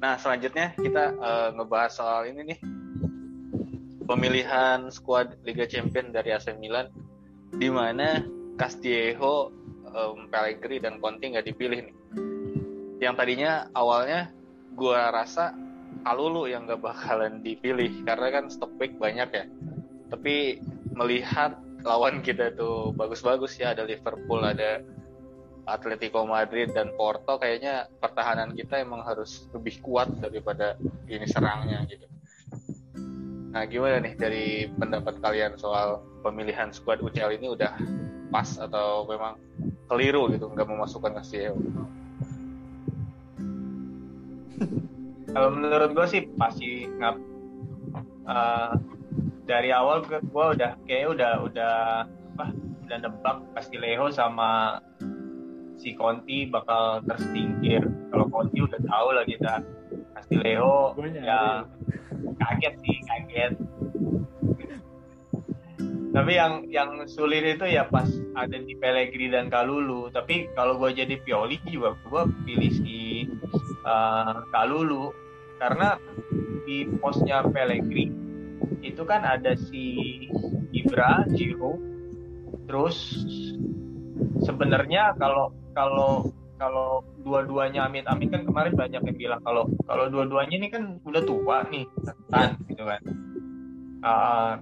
Nah 0.00 0.16
selanjutnya 0.16 0.72
kita 0.72 1.12
uh, 1.20 1.52
ngebahas 1.52 1.92
soal 1.92 2.32
ini 2.32 2.56
nih 2.56 2.60
pemilihan 4.08 4.88
skuad 4.88 5.36
Liga 5.44 5.68
Champion 5.68 6.16
dari 6.16 6.32
AC 6.32 6.48
Milan 6.56 6.88
di 7.52 7.68
mana 7.68 8.24
Castillejo, 8.56 9.52
um, 9.84 10.32
Pellegrini 10.32 10.80
dan 10.80 10.96
Conte 10.96 11.28
nggak 11.28 11.44
dipilih 11.44 11.92
nih 11.92 11.96
yang 13.04 13.20
tadinya 13.20 13.68
awalnya 13.76 14.32
gue 14.72 14.96
rasa 14.96 15.52
Kalulu 16.08 16.48
yang 16.48 16.64
gak 16.64 16.80
bakalan 16.80 17.44
dipilih 17.44 18.06
karena 18.06 18.28
kan 18.32 18.44
stok 18.48 18.72
back 18.80 18.96
banyak 18.96 19.28
ya 19.28 19.44
tapi 20.08 20.56
melihat 20.98 21.54
lawan 21.86 22.20
kita 22.26 22.50
tuh 22.58 22.90
bagus-bagus 22.98 23.54
ya 23.54 23.70
ada 23.70 23.86
Liverpool 23.86 24.42
ada 24.42 24.82
Atletico 25.68 26.26
Madrid 26.26 26.74
dan 26.74 26.90
Porto 26.98 27.38
kayaknya 27.38 27.86
pertahanan 28.02 28.56
kita 28.56 28.82
emang 28.82 29.04
harus 29.06 29.46
lebih 29.54 29.78
kuat 29.84 30.10
daripada 30.18 30.74
ini 31.06 31.28
serangnya 31.28 31.84
gitu. 31.86 32.08
Nah 33.52 33.62
gimana 33.68 34.00
nih 34.02 34.14
dari 34.16 34.46
pendapat 34.74 35.20
kalian 35.20 35.54
soal 35.60 36.02
pemilihan 36.24 36.72
squad 36.72 37.04
UCL 37.04 37.36
ini 37.36 37.52
udah 37.52 37.76
pas 38.32 38.48
atau 38.58 39.06
memang 39.06 39.36
keliru 39.86 40.32
gitu 40.32 40.50
nggak 40.50 40.68
memasukkan 40.68 41.20
CEO? 41.22 41.54
Kalau 45.28 45.48
menurut 45.52 45.92
gue 45.92 46.06
sih 46.08 46.22
pasti 46.34 46.88
nggak 46.88 47.14
uh, 48.24 48.72
dari 49.48 49.72
awal 49.72 50.04
gue 50.04 50.20
udah 50.28 50.76
kayak 50.84 51.16
udah 51.16 51.32
udah 51.48 51.76
apa 52.36 52.46
udah 52.84 52.96
nebak 53.00 53.36
pasti 53.56 53.80
Leo 53.80 54.12
sama 54.12 54.76
si 55.80 55.96
Conti 55.96 56.44
bakal 56.44 57.00
tersingkir. 57.08 57.80
Kalau 58.12 58.28
Conti 58.28 58.60
udah 58.60 58.76
tahu 58.76 59.08
lah 59.16 59.24
kita. 59.24 59.64
Pasti 60.12 60.36
Leo 60.36 60.92
ya 61.16 61.64
kaget 62.44 62.74
sih, 62.84 62.96
kaget. 63.08 63.52
Tapi 66.08 66.32
yang 66.34 66.66
yang 66.68 66.90
sulit 67.08 67.46
itu 67.46 67.64
ya 67.64 67.88
pas 67.88 68.10
ada 68.36 68.58
di 68.58 68.76
Pellegrini 68.76 69.32
dan 69.32 69.48
Kalulu. 69.48 70.12
Tapi 70.12 70.52
kalau 70.52 70.76
gue 70.76 70.92
jadi 70.92 71.16
Pioli 71.24 71.56
juga 71.64 71.96
gue 72.04 72.22
pilih 72.44 72.72
si 72.84 72.98
uh, 73.86 74.44
Kalulu 74.52 75.14
karena 75.56 75.96
di 76.68 76.84
posnya 77.00 77.46
Pellegrini 77.48 78.17
itu 78.82 79.02
kan 79.04 79.26
ada 79.26 79.54
si 79.58 80.26
Ibra, 80.74 81.26
Jiro, 81.32 81.78
terus 82.68 82.96
sebenarnya 84.42 85.14
kalau 85.18 85.54
kalau 85.72 86.30
kalau 86.58 87.06
dua-duanya 87.22 87.86
Amin 87.86 88.04
Amin 88.10 88.34
kan 88.34 88.42
kemarin 88.42 88.74
banyak 88.74 89.02
yang 89.02 89.18
bilang 89.18 89.40
kalau 89.46 89.70
kalau 89.86 90.10
dua-duanya 90.10 90.58
ini 90.58 90.68
kan 90.68 90.98
udah 91.06 91.22
tua 91.22 91.62
nih 91.70 91.86
kan 92.30 92.58
gitu 92.66 92.82
kan. 92.82 93.02
Uh, 93.98 94.52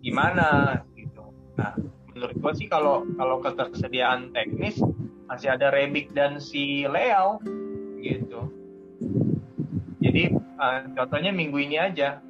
gimana 0.00 0.80
gitu. 0.96 1.24
Nah 1.56 1.76
menurut 2.12 2.36
gua 2.40 2.52
sih 2.56 2.68
kalau 2.68 3.04
kalau 3.16 3.40
ketersediaan 3.44 4.32
teknis 4.32 4.80
masih 5.28 5.52
ada 5.52 5.72
Rebic 5.72 6.12
dan 6.12 6.40
si 6.40 6.84
Leo 6.88 7.40
gitu. 8.00 8.40
Jadi 10.04 10.36
uh, 10.60 10.80
contohnya 10.96 11.32
minggu 11.32 11.56
ini 11.60 11.76
aja 11.80 12.20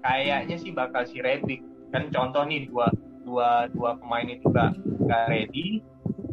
kayaknya 0.00 0.56
sih 0.56 0.72
bakal 0.72 1.04
si 1.04 1.20
Rebic 1.20 1.60
kan 1.90 2.08
contoh 2.14 2.46
nih 2.46 2.70
dua 2.70 2.88
dua 3.26 3.68
dua 3.70 3.98
pemain 3.98 4.26
itu 4.26 4.46
gak, 4.50 4.74
gak 5.06 5.24
ready. 5.30 5.82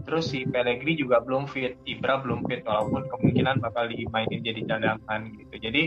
Terus 0.08 0.32
si 0.32 0.48
Pellegrini 0.48 0.96
juga 0.96 1.20
belum 1.20 1.52
fit 1.52 1.76
Ibra 1.84 2.24
belum 2.24 2.48
fit 2.48 2.64
walaupun 2.64 3.12
kemungkinan 3.12 3.60
bakal 3.60 3.92
dimainin 3.92 4.40
jadi 4.40 4.64
cadangan 4.64 5.28
gitu. 5.36 5.56
Jadi 5.60 5.84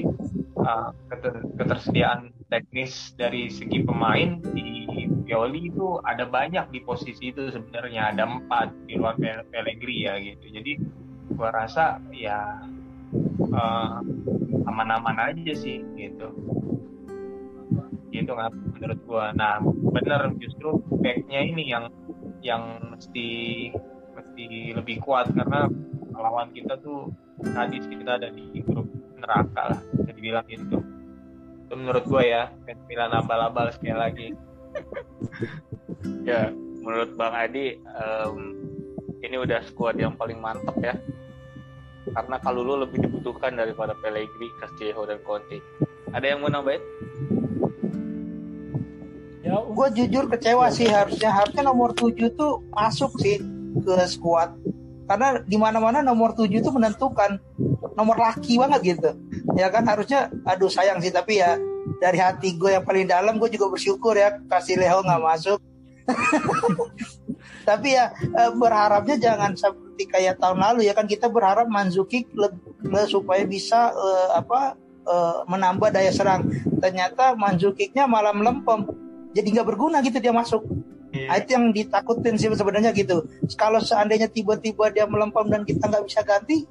uh, 0.60 0.92
keter 1.08 1.40
ketersediaan 1.56 2.28
teknis 2.52 3.16
dari 3.16 3.48
segi 3.48 3.80
pemain 3.80 4.44
di 4.52 5.08
Pioli 5.24 5.72
itu 5.72 6.02
ada 6.04 6.28
banyak 6.28 6.68
di 6.68 6.84
posisi 6.84 7.32
itu 7.32 7.48
sebenarnya. 7.48 8.12
Ada 8.12 8.28
empat 8.28 8.68
di 8.84 9.00
luar 9.00 9.16
Pellegrini 9.48 10.04
ya 10.04 10.20
gitu. 10.20 10.52
Jadi 10.52 10.72
gua 11.32 11.56
rasa 11.56 11.96
ya 12.12 12.60
uh, 13.56 14.04
aman-aman 14.68 15.32
aja 15.32 15.52
sih 15.56 15.80
gitu 15.96 16.28
gitu 18.10 18.34
nggak 18.34 18.52
menurut 18.76 19.00
gua. 19.06 19.32
Nah 19.32 19.62
bener 19.64 20.34
justru 20.42 20.82
backnya 21.00 21.40
ini 21.42 21.70
yang 21.70 21.88
yang 22.44 22.92
mesti 22.92 23.28
mesti 24.14 24.74
lebih 24.74 25.00
kuat. 25.02 25.30
Karena 25.32 25.70
lawan 26.12 26.52
kita 26.52 26.76
tuh 26.84 27.08
tadi 27.40 27.80
kita 27.80 28.20
ada 28.20 28.28
di 28.28 28.60
grup 28.60 28.86
neraka 29.16 29.76
lah 29.76 29.80
bisa 29.96 30.10
dibilang 30.12 30.44
gitu. 30.50 30.78
Itu 31.66 31.74
menurut 31.78 32.04
gue 32.04 32.22
ya 32.26 32.50
fans 32.66 32.82
Milan 32.90 33.14
abal-abal 33.14 33.70
sekali 33.72 33.96
lagi. 33.96 34.28
Ya 36.26 36.50
menurut 36.80 37.14
Bang 37.14 37.36
Adi 37.36 37.78
um, 37.94 38.56
ini 39.20 39.36
udah 39.36 39.60
squad 39.68 40.00
yang 40.00 40.16
paling 40.16 40.40
mantep 40.40 40.76
ya. 40.80 40.96
Karena 42.10 42.40
kalau 42.42 42.64
lu 42.64 42.74
lebih 42.80 43.06
dibutuhkan 43.06 43.54
daripada 43.54 43.92
Pellegrini, 44.00 44.50
Castillejo 44.58 45.06
dan 45.06 45.20
Conte. 45.22 45.60
Ada 46.10 46.34
yang 46.34 46.42
mau 46.42 46.50
nambahin? 46.50 46.82
Ya, 49.40 49.57
gue 49.57 49.87
jujur 49.96 50.29
kecewa 50.29 50.68
sih 50.68 50.85
harusnya 50.85 51.33
harusnya 51.33 51.64
nomor 51.64 51.96
7 51.96 52.12
tuh 52.37 52.61
masuk 52.76 53.16
sih 53.24 53.40
ke 53.81 53.94
squad. 54.05 54.53
Karena 55.09 55.40
di 55.42 55.57
mana-mana 55.57 56.05
nomor 56.05 56.37
7 56.37 56.61
itu 56.61 56.68
menentukan 56.68 57.40
nomor 57.96 58.20
laki 58.20 58.61
banget 58.61 58.96
gitu. 58.96 59.11
Ya 59.57 59.72
kan 59.72 59.88
harusnya 59.88 60.29
aduh 60.44 60.68
sayang 60.68 61.00
sih 61.00 61.09
tapi 61.09 61.40
ya 61.40 61.57
dari 61.98 62.20
hati 62.20 62.55
gue 62.61 62.76
yang 62.76 62.85
paling 62.85 63.09
dalam 63.09 63.40
gue 63.40 63.48
juga 63.48 63.72
bersyukur 63.72 64.12
ya 64.12 64.37
kasih 64.53 64.76
Leo 64.76 65.00
nggak 65.00 65.24
masuk. 65.24 65.59
Tapi 67.68 67.94
ya 67.94 68.11
eh, 68.16 68.50
berharapnya 68.57 69.16
jangan 69.20 69.55
seperti 69.55 70.09
kayak 70.11 70.40
tahun 70.40 70.59
lalu 70.59 70.88
ya 70.88 70.92
kan 70.96 71.07
kita 71.07 71.29
berharap 71.29 71.68
Manzuki 71.68 72.26
supaya 73.07 73.44
bisa 73.44 73.92
uh, 73.92 74.35
apa 74.35 74.74
uh, 75.07 75.44
menambah 75.46 75.92
daya 75.92 76.11
serang. 76.11 76.48
Ternyata 76.81 77.37
Manzukiknya 77.37 78.09
malah 78.09 78.33
melempem 78.35 78.88
jadi 79.30 79.48
nggak 79.60 79.66
berguna 79.66 80.02
gitu 80.02 80.18
dia 80.18 80.34
masuk. 80.34 80.62
Yeah. 81.10 81.42
Itu 81.42 81.58
yang 81.58 81.74
ditakutin 81.74 82.38
sih 82.38 82.46
sebenarnya 82.54 82.94
gitu. 82.94 83.26
Kalau 83.58 83.82
seandainya 83.82 84.30
tiba-tiba 84.30 84.94
dia 84.94 85.10
melempem 85.10 85.50
dan 85.50 85.62
kita 85.66 85.90
nggak 85.90 86.06
bisa 86.06 86.22
ganti, 86.22 86.70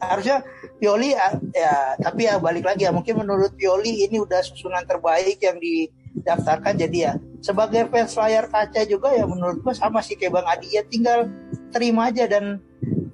harusnya 0.00 0.40
Pioli 0.80 1.12
ya, 1.12 1.36
ya 1.52 1.72
tapi 2.00 2.28
ya 2.28 2.40
balik 2.40 2.64
lagi 2.64 2.88
ya 2.88 2.92
mungkin 2.92 3.20
menurut 3.20 3.52
Pioli 3.56 4.08
ini 4.08 4.20
udah 4.20 4.40
susunan 4.44 4.84
terbaik 4.88 5.40
yang 5.44 5.60
didaftarkan. 5.60 6.76
Jadi 6.76 6.98
ya 7.04 7.20
sebagai 7.44 7.88
fans 7.92 8.16
layar 8.16 8.48
kaca 8.48 8.80
juga 8.88 9.12
ya 9.12 9.28
menurut 9.28 9.60
gua 9.60 9.76
sama 9.76 10.00
sih 10.00 10.16
kayak 10.16 10.40
Bang 10.40 10.48
Adi. 10.48 10.72
Ya 10.72 10.84
tinggal 10.84 11.28
terima 11.68 12.08
aja 12.08 12.24
dan 12.24 12.60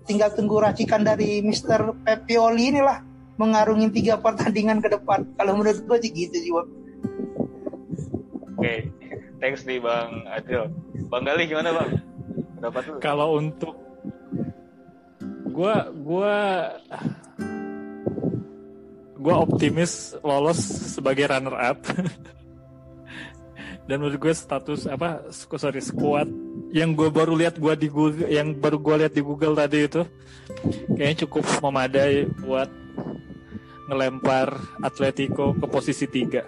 tinggal 0.07 0.31
tunggu 0.35 0.63
racikan 0.63 1.03
dari 1.03 1.43
Mister 1.43 1.91
Pep 2.07 2.27
Pioli 2.27 2.71
inilah 2.71 3.03
mengarungi 3.35 3.91
tiga 3.95 4.19
pertandingan 4.23 4.79
ke 4.79 4.95
depan. 4.95 5.27
Kalau 5.39 5.59
menurut 5.59 5.83
gua 5.91 5.99
sih 5.99 6.11
gitu 6.15 6.39
sih 6.39 6.51
Oke, 8.63 8.87
thanks 9.43 9.67
nih 9.67 9.83
Bang 9.83 10.23
Adil. 10.31 10.71
Bang 11.11 11.27
Gali 11.27 11.51
gimana 11.51 11.75
Bang? 11.75 11.99
Dapat 12.63 12.83
lu? 12.87 12.97
Kalau 13.03 13.43
untuk 13.43 13.75
gua 15.51 15.91
gua 15.91 16.35
gua 19.19 19.35
optimis 19.43 20.15
lolos 20.23 20.63
sebagai 20.95 21.27
runner 21.27 21.59
up. 21.59 21.83
Dan 23.91 23.99
menurut 23.99 24.15
gue 24.23 24.31
status 24.31 24.87
apa 24.87 25.27
sorry 25.59 25.83
squad 25.83 26.31
yang 26.71 26.95
gue 26.95 27.11
baru 27.11 27.35
lihat 27.35 27.59
gue 27.59 27.75
di 27.75 27.91
Google 27.91 28.31
yang 28.31 28.55
baru 28.55 28.79
gue 28.79 28.95
lihat 29.03 29.11
di 29.11 29.27
Google 29.27 29.59
tadi 29.59 29.91
itu 29.91 30.07
kayaknya 30.95 31.27
cukup 31.27 31.45
memadai 31.67 32.31
buat 32.47 32.71
ngelempar 33.91 34.55
Atletico 34.87 35.51
ke 35.59 35.67
posisi 35.67 36.07
tiga. 36.07 36.47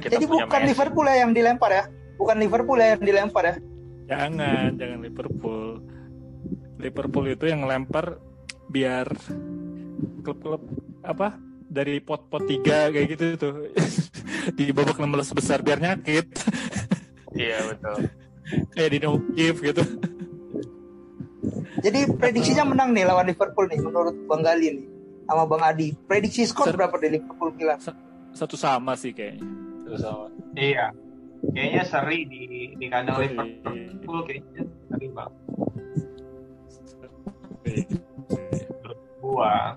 Jadi 0.00 0.24
bukan 0.26 0.60
Liverpool 0.66 1.06
ya 1.06 1.16
yang 1.26 1.32
dilempar 1.36 1.70
ya? 1.70 1.84
Bukan 2.16 2.36
Liverpool 2.40 2.78
ya 2.80 2.96
yang 2.96 3.02
dilempar 3.04 3.44
ya? 3.46 3.54
Jangan, 4.10 4.74
jangan 4.74 4.98
Liverpool. 5.00 5.80
Liverpool 6.80 7.24
itu 7.28 7.44
yang 7.44 7.68
lempar 7.68 8.16
biar 8.70 9.06
klub-klub 10.24 10.62
apa 11.04 11.36
dari 11.70 12.02
pot-pot 12.02 12.44
tiga 12.48 12.90
kayak 12.90 13.06
gitu 13.14 13.24
tuh 13.38 13.54
di 14.58 14.72
babak 14.74 14.98
16 14.98 15.38
besar 15.38 15.62
biar 15.62 15.78
nyakit. 15.78 16.26
Iya 17.36 17.58
betul. 17.70 17.98
kayak 18.74 18.90
di 18.90 18.98
no 18.98 19.22
gitu. 19.38 19.82
Jadi 21.80 22.00
prediksinya 22.18 22.66
menang 22.66 22.90
nih 22.90 23.06
lawan 23.06 23.30
Liverpool 23.30 23.70
nih 23.70 23.78
menurut 23.78 24.16
Bang 24.26 24.42
Gali 24.42 24.74
nih 24.74 24.86
sama 25.30 25.46
Bang 25.46 25.62
Adi. 25.62 25.94
Prediksi 25.94 26.42
skor 26.50 26.74
berapa 26.74 26.98
di 26.98 27.08
Liverpool 27.14 27.54
Milan? 27.54 27.78
Satu 28.34 28.56
sama 28.56 28.94
sih 28.94 29.12
kayaknya. 29.14 29.44
Satu 29.86 29.98
sama. 29.98 30.26
Iya. 30.54 30.94
Kayaknya 31.40 31.82
seri 31.88 32.18
di 32.28 32.40
di 32.76 32.86
kandang 32.92 33.16
Liverpool 33.16 34.18
kayaknya 34.28 34.62
seri 34.92 35.06
bang. 35.08 35.32
Gua 39.24 39.76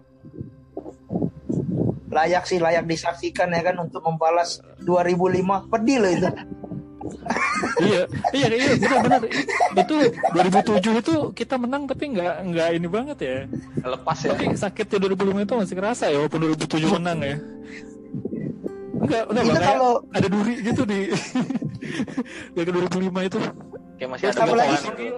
layak 2.14 2.46
sih 2.46 2.62
layak 2.62 2.86
disaksikan 2.86 3.50
ya 3.58 3.62
kan 3.66 3.80
untuk 3.82 4.06
membalas 4.06 4.62
2005 4.86 5.72
pedih 5.72 5.98
loh 6.04 6.12
itu. 6.12 6.30
Iya 7.80 8.06
iya 8.36 8.48
iya 8.54 8.72
benar 8.78 9.00
benar. 9.02 9.22
Itu 9.74 9.96
2007 10.36 11.02
itu 11.02 11.14
kita 11.32 11.56
menang 11.58 11.88
tapi 11.90 12.12
nggak 12.12 12.36
nggak 12.54 12.70
ini 12.76 12.88
banget 12.92 13.18
ya. 13.24 13.38
Lepas 13.82 14.20
ya. 14.28 14.36
Tapi 14.36 14.54
sakitnya 14.54 15.10
2005 15.10 15.48
itu 15.48 15.54
masih 15.58 15.76
kerasa 15.80 16.12
ya 16.12 16.22
walaupun 16.22 16.54
2007 16.54 16.96
menang 17.00 17.20
ya 17.24 17.38
enggak 19.04 19.24
enggak 19.30 19.44
itu 19.44 19.60
kalau 19.60 19.92
ada 20.16 20.28
duri 20.32 20.54
gitu 20.64 20.82
di 20.88 21.00
Gak 22.56 22.64
ke 22.68 22.72
2005 22.72 23.28
itu. 23.28 23.40
Kayak 24.00 24.10
masih 24.16 24.26
ada 24.32 24.42
apalagi, 24.44 24.76
gitu. 24.80 25.16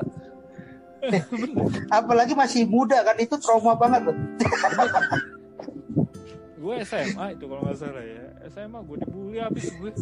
apalagi 2.02 2.34
masih 2.34 2.62
muda 2.66 3.06
kan 3.06 3.16
itu 3.22 3.36
trauma 3.38 3.78
banget 3.78 4.10
loh. 4.10 4.18
Gue 6.66 6.82
SMA 6.82 7.38
itu 7.38 7.46
kalau 7.46 7.62
nggak 7.62 7.78
salah 7.78 8.02
ya. 8.02 8.26
SMA 8.50 8.82
gue 8.90 8.98
dibully 9.06 9.38
habis 9.38 9.70
gue 9.78 9.94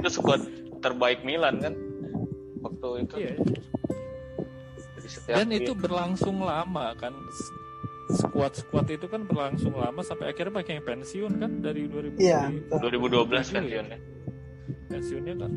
itu 0.00 0.08
squad 0.08 0.40
terbaik 0.80 1.20
Milan 1.28 1.60
kan? 1.60 1.76
Waktu 2.64 3.04
itu. 3.04 3.14
Iya. 3.20 3.34
dan 5.28 5.50
itu 5.50 5.74
berlangsung 5.76 6.40
lama 6.40 6.94
kan 6.96 7.12
squad 8.12 8.52
squad 8.58 8.86
itu 8.90 9.06
kan 9.06 9.24
berlangsung 9.24 9.74
lama 9.74 10.02
sampai 10.02 10.32
akhirnya 10.34 10.60
banyak 10.60 10.74
yang 10.80 10.86
pensiun 10.86 11.32
kan 11.38 11.50
dari 11.62 11.86
2000 11.86 12.18
iya, 12.18 12.50
2012 12.74 13.30
pensiunnya. 13.30 13.98
Pensiunnya 14.90 15.34
kan 15.38 15.52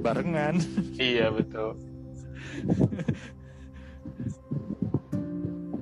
barengan. 0.00 0.54
Iya 0.96 1.32
betul. 1.32 1.76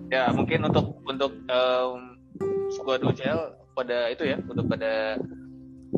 Ya 0.09 0.33
mungkin 0.33 0.65
untuk 0.65 0.87
untuk 1.05 1.33
um, 1.53 2.17
squad 2.73 3.05
UCL 3.05 3.41
pada 3.77 4.09
itu 4.09 4.25
ya 4.25 4.41
udah 4.41 4.65
pada 4.65 4.93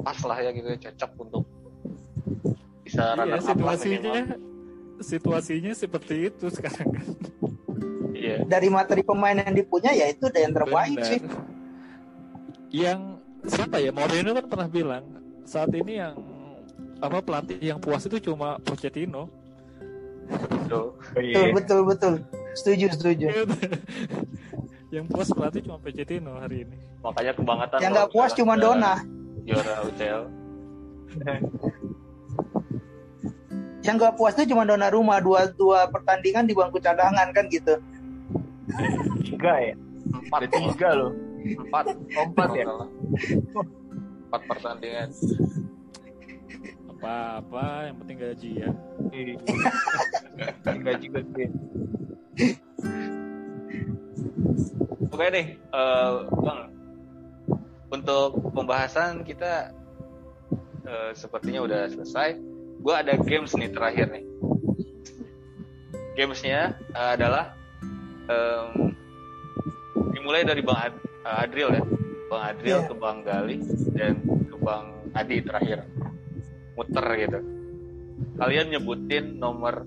pas 0.02 0.18
lah 0.26 0.38
ya 0.42 0.50
gitu 0.52 0.68
cocok 0.68 1.10
untuk 1.18 1.44
bisa 2.84 3.14
iya, 3.14 3.38
situasinya 3.38 4.22
situasinya 5.00 5.72
seperti 5.78 6.14
itu 6.28 6.46
sekarang 6.50 6.88
kan 6.90 7.06
iya. 8.36 8.46
dari 8.46 8.68
materi 8.70 9.02
pemain 9.02 9.34
yang 9.34 9.54
dipunya 9.54 9.90
ya 9.94 10.06
itu 10.12 10.30
yang 10.30 10.54
terbaik 10.54 10.98
Benar. 11.00 11.08
sih 11.10 11.20
yang 12.70 13.00
siapa 13.42 13.82
ya 13.82 13.90
Mourinho 13.90 14.36
kan 14.36 14.46
pernah 14.46 14.68
bilang 14.70 15.04
saat 15.42 15.74
ini 15.74 15.98
yang 15.98 16.14
apa 17.02 17.18
pelatih 17.24 17.58
yang 17.58 17.82
puas 17.82 18.06
itu 18.06 18.22
cuma 18.22 18.60
Pochettino 18.62 19.26
betul 20.70 20.94
betul 21.56 21.80
betul 21.82 22.14
Setuju, 22.54 22.86
setuju. 22.94 23.26
yang 24.94 25.06
puas 25.06 25.30
pelatih 25.30 25.62
cuma 25.62 25.78
Pochettino 25.78 26.38
hari 26.42 26.66
ini. 26.66 26.78
Makanya 27.02 27.32
kebangetan. 27.38 27.78
Yang 27.78 27.92
nggak 27.94 28.10
puas 28.10 28.30
cuma 28.34 28.54
Dona. 28.58 28.94
Juara 29.46 29.74
UCL. 29.86 30.22
yang 33.80 33.96
nggak 33.96 34.14
puas 34.14 34.36
itu 34.36 34.52
cuma 34.52 34.68
Dona 34.68 34.92
rumah 34.92 35.24
dua 35.24 35.48
dua 35.56 35.88
pertandingan 35.88 36.44
di 36.44 36.52
bangku 36.52 36.78
cadangan 36.78 37.32
kan 37.32 37.48
gitu. 37.48 37.80
Tiga 39.24 39.54
ya. 39.60 39.74
Empat 40.10 40.40
tiga 40.50 40.88
loh. 40.96 41.12
Empat. 41.40 41.84
Oh, 42.16 42.24
empat 42.28 42.50
ya. 42.56 42.64
Empat 44.28 44.40
pertandingan. 44.46 45.08
Apa-apa, 46.90 47.88
yang 47.88 47.96
penting 48.04 48.16
gaji 48.20 48.50
ya. 48.60 48.70
gaji 50.84 51.06
gede. 51.08 51.44
Oke 55.10 55.26
deh, 55.32 55.46
uh, 55.72 56.28
bang. 56.28 56.60
Untuk 57.90 58.38
pembahasan 58.54 59.26
kita 59.26 59.74
uh, 60.86 61.10
sepertinya 61.16 61.64
udah 61.64 61.90
selesai. 61.90 62.38
Gue 62.80 62.94
ada 62.96 63.16
games 63.18 63.52
nih 63.56 63.68
terakhir 63.72 64.08
nih. 64.08 64.24
Gamesnya 66.16 66.76
uh, 66.92 67.16
adalah 67.16 67.59
um, 68.30 68.94
dimulai 70.14 70.46
dari 70.46 70.62
bang 70.62 70.78
Ad 70.78 70.94
Adril 71.26 71.70
ya, 71.74 71.84
bang 72.30 72.42
Adril 72.54 72.78
yeah. 72.78 72.86
ke 72.86 72.94
bang 72.94 73.18
Gali 73.26 73.56
dan 73.92 74.14
ke 74.46 74.56
bang 74.62 74.84
Adi 75.10 75.36
terakhir. 75.42 75.78
Muter 76.78 77.06
gitu. 77.18 77.40
Kalian 78.40 78.72
nyebutin 78.72 79.36
nomor 79.36 79.84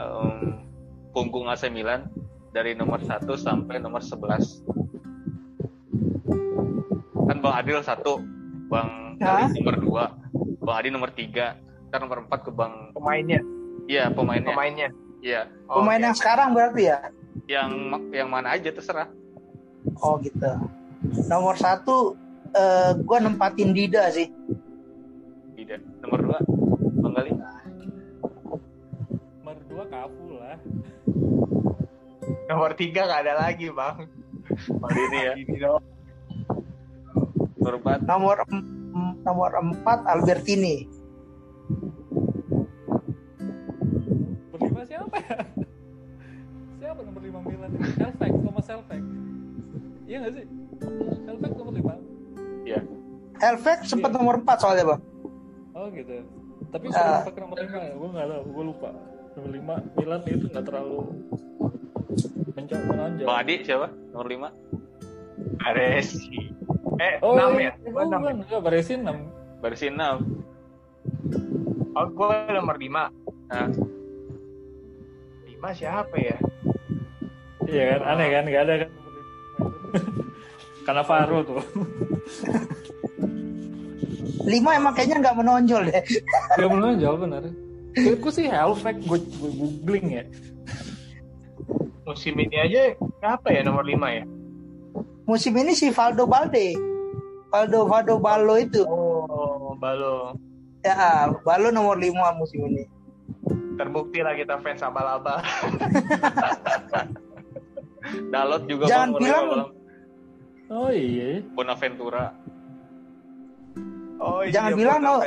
um, 0.00 0.64
punggung 1.14 1.46
AC 1.46 1.68
Milan 1.70 2.08
dari 2.50 2.72
nomor 2.72 3.04
1 3.04 3.28
sampai 3.36 3.76
nomor 3.78 4.00
11 4.00 4.64
kan 7.26 7.36
Bang 7.42 7.54
Adil 7.60 7.84
satu 7.84 8.24
Bang 8.72 9.20
ya? 9.20 9.46
nomor 9.60 9.76
2 9.76 10.64
Bang 10.64 10.76
Adi 10.80 10.88
nomor 10.88 11.10
3 11.12 11.92
ntar 11.92 12.00
nomor 12.02 12.24
4 12.26 12.46
ke 12.48 12.50
Bang 12.50 12.90
pemainnya. 12.96 13.38
Iya 13.86 14.10
pemainnya. 14.10 14.50
Pemainnya. 14.50 14.88
Iya. 15.22 15.46
Oh, 15.70 15.84
pemain 15.84 16.02
yang 16.02 16.16
sekarang 16.16 16.50
berarti 16.56 16.90
ya 16.90 16.98
yang 17.46 17.70
yang 18.10 18.28
mana 18.28 18.58
aja 18.58 18.74
terserah. 18.74 19.08
Oh 20.02 20.18
gitu. 20.18 20.50
Nomor 21.30 21.54
satu 21.54 22.18
uh, 22.52 22.90
gue 22.98 23.18
nempatin 23.22 23.70
Dida 23.70 24.10
sih. 24.10 24.26
Dida. 25.54 25.78
Nomor 26.02 26.18
dua 26.26 26.38
Bang 27.00 27.14
Gali? 27.14 27.30
Nomor 29.40 29.56
dua 29.70 29.84
Kafu 29.86 30.26
lah. 30.34 30.58
Nomor 32.50 32.70
tiga 32.74 33.06
gak 33.06 33.22
ada 33.26 33.34
lagi 33.46 33.70
bang. 33.70 34.10
Nomor 34.66 34.90
ini 34.90 35.18
ya. 35.22 35.32
Nomor 37.62 37.72
empat? 37.78 37.98
Nomor 38.02 38.36
nomor 39.22 39.50
empat 39.54 40.02
Albertini. 40.06 40.86
Nomor 44.50 44.58
lima 44.66 44.82
siapa 44.82 45.18
ya? 45.22 45.38
siapa 45.46 45.55
Milan 47.70 47.94
Helvek 47.98 48.32
Thomas 48.42 48.66
Helvek 48.70 49.02
iya 50.06 50.16
gak 50.22 50.32
sih? 50.38 50.46
Helvek 51.26 51.50
nomor 51.58 51.74
lima. 51.74 51.94
Iya. 52.62 52.80
Helvek 53.42 53.78
sempat 53.82 54.10
iya. 54.14 54.18
nomor 54.22 54.34
empat 54.38 54.58
soalnya 54.62 54.84
bang. 54.94 55.02
Oh 55.74 55.90
gitu 55.90 56.22
tapi 56.72 56.90
uh, 56.90 57.22
nomor 57.40 57.56
lima 57.62 57.78
ya? 57.78 57.92
Gue 57.94 58.08
nggak 58.10 58.26
tahu 58.26 58.42
gue 58.50 58.64
lupa. 58.64 58.88
Nomor 59.36 59.50
lima 59.52 59.74
Milan 59.96 60.20
itu 60.26 60.46
nggak 60.50 60.64
terlalu 60.66 60.98
menonjol. 62.56 63.26
Bang 63.28 63.38
Adi 63.44 63.54
siapa? 63.62 63.88
Nomor 64.12 64.28
lima? 64.28 64.48
Baresi. 65.60 66.38
Eh 66.96 67.14
oh, 67.20 67.36
enam 67.36 67.60
ya? 67.60 67.72
Gue 67.82 68.02
enam 68.02 68.20
ya? 68.24 68.32
enggak 68.34 68.60
Baresi 68.64 68.92
enam. 68.96 69.16
Baresi 69.60 69.86
enam. 69.92 70.16
Oh 71.96 72.06
gue 72.12 72.34
nomor 72.52 72.76
lima. 72.76 73.08
Nah. 73.46 73.70
lima 75.46 75.72
siapa 75.72 76.12
ya 76.20 76.36
iya 77.66 77.82
kan 77.96 78.00
aneh 78.14 78.26
kan 78.32 78.44
nggak 78.46 78.64
ada 78.64 78.74
kan 78.82 78.90
karena 80.86 81.02
Faro 81.02 81.38
tuh 81.42 81.62
lima 84.46 84.78
emang 84.78 84.94
kayaknya 84.94 85.22
nggak 85.22 85.36
menonjol 85.38 85.82
deh 85.90 86.02
nggak 86.56 86.70
menonjol 86.70 87.14
benar 87.18 87.42
Gue 87.96 88.28
sih 88.28 88.44
Hellfact 88.44 89.08
gue, 89.08 89.16
gue 89.16 89.50
googling 89.56 90.20
ya. 90.20 90.24
Musim 92.04 92.36
ini 92.36 92.56
aja 92.60 92.92
apa 93.24 93.48
ya 93.48 93.64
nomor 93.64 93.88
5 93.88 93.96
ya? 94.20 94.24
Musim 95.24 95.56
ini 95.56 95.72
si 95.72 95.88
Valdo 95.88 96.28
Balde. 96.28 96.76
Valdo 97.48 97.88
Valdo 97.88 98.20
Balo 98.20 98.60
itu. 98.60 98.84
Oh, 98.84 99.72
Balo. 99.80 100.36
Ya, 100.84 101.32
Balo 101.40 101.72
nomor 101.72 101.96
5 101.96 102.12
musim 102.36 102.68
ini. 102.68 102.84
Terbukti 103.80 104.20
lah 104.20 104.36
kita 104.36 104.60
fans 104.60 104.84
sama 104.84 105.00
laba. 105.00 105.40
Dalot 108.30 108.62
juga 108.66 108.86
Jangan 108.86 109.10
bilang. 109.18 109.70
Oh 110.66 110.90
iya. 110.90 111.42
Bonaventura. 111.54 112.34
Oh, 114.16 114.40
jangan 114.48 114.72
iya, 114.72 114.80
bilang 114.80 115.04
no, 115.04 115.20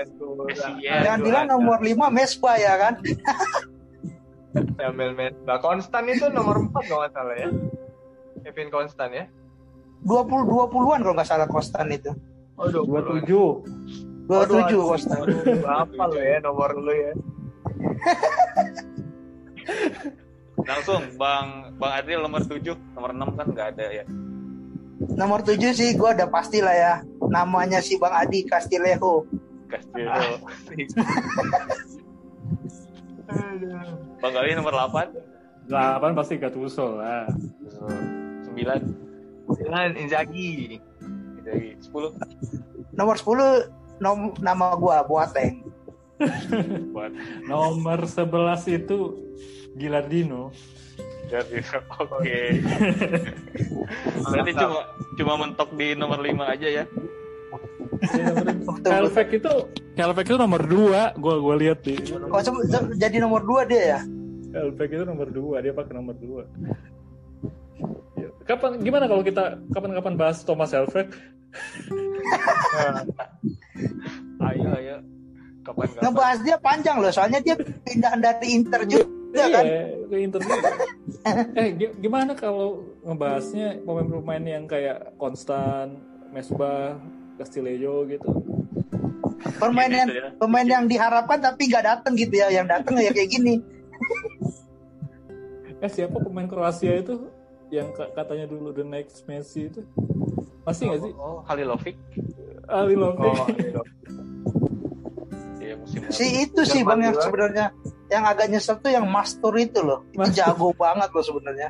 jangan 0.82 1.22
bilang 1.22 1.46
nomor 1.46 1.78
5 1.78 2.10
Mesba 2.10 2.58
ya 2.58 2.74
kan. 2.82 2.98
Ambil 4.82 5.14
Mesba. 5.14 5.62
Konstan 5.62 6.10
itu 6.10 6.26
nomor 6.34 6.66
4 6.74 6.90
kalau 6.90 7.06
nggak 7.06 7.14
salah 7.14 7.38
ya. 7.38 7.54
Kevin 8.50 8.74
Konstan 8.74 9.14
ya. 9.14 9.30
20 10.10 10.74
20-an 10.74 11.06
kalau 11.06 11.16
nggak 11.16 11.30
salah 11.30 11.46
Konstan 11.46 11.86
itu. 11.94 12.10
Oh, 12.58 12.66
27. 12.66 13.30
27 13.30 14.74
oh, 14.74 14.90
Konstan. 14.90 15.22
Apa 15.64 16.04
lo 16.10 16.18
ya 16.18 16.42
nomor 16.42 16.74
lu 16.74 16.90
ya? 16.90 17.14
Langsung 20.66 21.02
Bang 21.16 21.76
Bang 21.80 21.92
Adriel 21.96 22.24
nomor 22.26 22.42
7, 22.44 22.76
nomor 22.96 23.12
6 23.16 23.38
kan 23.40 23.48
nggak 23.52 23.68
ada 23.78 23.86
ya. 24.04 24.06
Nomor 25.16 25.44
7 25.44 25.60
sih 25.72 25.96
gue 25.96 26.10
udah 26.10 26.28
pasti 26.28 26.60
lah 26.60 26.76
ya 26.76 26.94
namanya 27.30 27.80
si 27.80 27.96
Bang 28.02 28.16
Adi 28.16 28.44
Castilejo. 28.44 29.24
Castilejo. 29.70 30.44
Bang 34.20 34.34
Gali 34.34 34.58
nomor 34.58 34.74
8. 34.74 35.70
8 35.70 36.18
pasti 36.18 36.42
Gattuso 36.42 36.98
lah. 36.98 37.30
9. 37.30 38.58
9 38.58 40.02
Inzaghi. 40.02 40.82
Inzaghi. 41.38 41.78
10. 41.78 42.98
Nomor 42.98 43.16
10 43.22 44.02
nom 44.02 44.34
nama 44.42 44.74
gua 44.76 45.06
Boateng. 45.06 45.69
nomor 47.52 48.00
11 48.06 48.78
itu 48.80 48.98
Gilardino. 49.80 50.52
Jordi 51.30 51.62
oke. 51.62 52.42
Berarti 54.34 54.52
cuma 54.58 54.82
cuma 55.16 55.34
mentok 55.46 55.70
di 55.78 55.94
nomor 55.94 56.20
5 56.26 56.54
aja 56.58 56.68
ya? 56.84 56.86
Helvek 58.88 59.44
itu 59.44 59.54
Helvek 60.00 60.32
itu 60.32 60.38
nomor 60.40 60.62
2 60.64 61.20
gua 61.20 61.36
gua 61.44 61.56
lihat 61.60 61.84
di 61.84 62.00
oh 62.16 62.40
jadi 62.96 63.20
nomor 63.20 63.44
2 63.44 63.68
dia 63.68 63.84
ya? 63.98 64.00
Helvek 64.56 64.90
itu 64.96 65.04
nomor 65.04 65.28
2 65.28 65.64
dia 65.64 65.74
pakai 65.76 65.94
nomor 66.00 66.16
2 66.16 66.48
kapan 68.48 68.82
gimana 68.82 69.06
kalau 69.06 69.22
kita 69.22 69.60
kapan-kapan 69.76 70.16
bahas 70.18 70.42
Thomas 70.48 70.72
Helvek 70.72 71.12
ayo 74.50 74.70
ayo 74.80 74.98
kapan 75.70 75.88
kapan 75.94 76.04
ngebahas 76.04 76.40
dia 76.42 76.58
panjang 76.58 76.98
loh 76.98 77.12
soalnya 77.14 77.40
dia 77.46 77.56
pindah 77.58 78.14
dari 78.18 78.48
Inter 78.58 78.82
juga 78.90 79.20
iya, 79.34 79.46
kan. 79.54 79.66
ke 80.10 80.16
Inter 80.18 80.42
juga. 80.42 80.72
Eh 81.60 81.76
gimana 82.00 82.32
kalau 82.32 82.96
ngebahasnya 83.04 83.84
pemain-pemain 83.84 84.40
yang 84.40 84.64
kayak 84.66 85.14
Konstan 85.20 86.00
Mesbah 86.32 86.96
Castillejo 87.36 88.08
gitu? 88.08 88.30
Pemain 89.60 89.92
yang 89.92 90.10
ya. 90.10 90.32
pemain 90.40 90.64
yang 90.64 90.88
diharapkan 90.88 91.44
tapi 91.44 91.68
nggak 91.68 91.86
datang 91.86 92.16
gitu 92.16 92.40
ya 92.40 92.48
yang 92.50 92.66
datang 92.72 92.98
ya 92.98 93.12
kayak 93.14 93.30
gini. 93.30 93.60
Eh 95.80 95.88
siapa 95.88 96.20
pemain 96.20 96.44
Kroasia 96.44 97.00
itu? 97.00 97.32
Yang 97.72 97.96
katanya 98.12 98.52
dulu 98.52 98.76
the 98.76 98.84
next 98.84 99.24
Messi 99.32 99.72
itu? 99.72 99.80
Masih 100.68 100.92
nggak 100.92 101.00
oh, 101.00 101.06
sih? 101.08 101.14
oh 101.16 101.40
Halilovic. 101.48 101.96
Halilovic. 102.68 103.24
Oh, 103.24 103.48
Iya, 103.48 103.80
si 106.10 106.26
itu 106.46 106.62
sih 106.66 106.82
bang 106.86 107.10
yang 107.10 107.18
sebenarnya 107.18 107.66
yang 108.10 108.24
agak 108.26 108.50
nyesel 108.50 108.78
tuh 108.82 108.92
yang 108.94 109.06
master 109.06 109.54
itu 109.58 109.80
loh. 109.82 110.06
Itu 110.14 110.26
master. 110.26 110.38
jago 110.38 110.70
banget 110.78 111.10
loh 111.14 111.26
sebenarnya. 111.26 111.70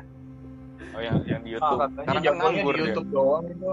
Oh 0.90 1.00
yang 1.00 1.16
yang 1.28 1.40
di 1.44 1.50
YouTube. 1.56 1.80
Ah, 1.80 1.88
karena 2.04 2.20
kan 2.20 2.34
nganggur 2.36 2.74
di 2.74 2.82
YouTube 2.90 3.10
doang 3.12 3.44
itu. 3.48 3.72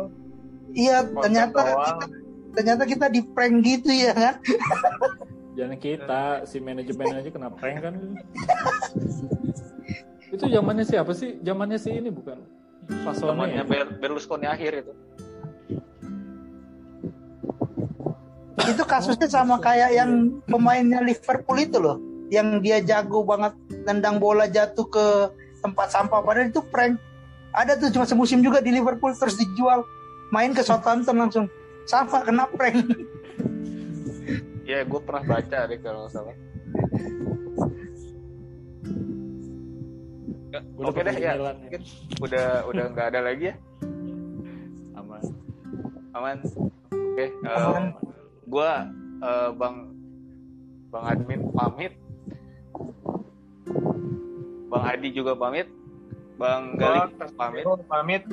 Iya 0.77 0.97
ternyata 1.07 1.61
kita, 1.63 2.05
ternyata 2.53 2.83
kita 2.83 3.05
di 3.07 3.21
prank 3.23 3.55
gitu 3.63 3.89
ya 3.91 4.11
kan? 4.13 4.35
Jangan 5.57 5.77
kita 5.81 6.21
si 6.45 6.57
manajemen 6.61 7.17
aja 7.17 7.29
kena 7.33 7.49
prank 7.49 7.77
kan? 7.81 7.95
Itu 10.27 10.43
zamannya 10.51 10.83
siapa 10.83 11.15
sih? 11.15 11.39
Zamannya 11.39 11.79
si 11.79 11.87
ini 11.95 12.11
bukan? 12.11 12.43
Fasone 13.07 13.47
ya? 13.55 13.63
Berlusconi 13.95 14.43
akhir 14.43 14.83
itu 14.83 14.93
itu 18.67 18.83
kasusnya 18.83 19.27
sama 19.31 19.57
kayak 19.57 19.95
yang 19.95 20.41
pemainnya 20.45 20.99
Liverpool 20.99 21.57
itu 21.59 21.77
loh. 21.79 21.97
Yang 22.27 22.47
dia 22.63 22.77
jago 22.83 23.23
banget 23.23 23.55
tendang 23.87 24.19
bola 24.19 24.45
jatuh 24.51 24.87
ke 24.87 25.05
tempat 25.63 25.87
sampah. 25.91 26.19
Padahal 26.19 26.51
itu 26.51 26.59
prank. 26.59 26.99
Ada 27.55 27.79
tuh 27.79 27.89
cuma 27.95 28.05
semusim 28.05 28.43
juga 28.43 28.59
di 28.59 28.75
Liverpool 28.75 29.15
terus 29.15 29.39
dijual. 29.39 29.87
Main 30.29 30.51
ke 30.51 30.61
Southampton 30.61 31.15
langsung. 31.15 31.45
Sama 31.87 32.23
kena 32.23 32.45
prank. 32.51 32.83
Ya 34.67 34.83
gue 34.83 34.99
pernah 34.99 35.23
baca 35.23 35.63
deh 35.63 35.79
kalau 35.79 36.11
salah. 36.11 36.35
Oke 40.75 40.99
deh 41.07 41.15
ya, 41.15 41.39
ya, 41.39 41.55
mungkin 41.55 41.81
udah 42.19 42.47
udah 42.67 42.85
nggak 42.91 43.07
ada 43.15 43.19
lagi 43.31 43.43
ya. 43.47 43.55
Aman. 44.99 45.23
Aman. 46.11 46.37
Oke. 46.91 47.15
Okay, 47.15 47.29
um, 47.47 47.95
gue 48.47 48.71
uh, 49.23 49.49
bang 49.53 49.75
bang 50.87 51.03
admin 51.03 51.41
pamit. 51.51 51.93
Bang 54.67 54.83
Adi 54.83 55.09
juga 55.15 55.35
pamit. 55.35 55.67
Bang 56.39 56.75
Gali 56.79 57.11
pamit. 57.35 57.63
Pamit. 57.87 58.23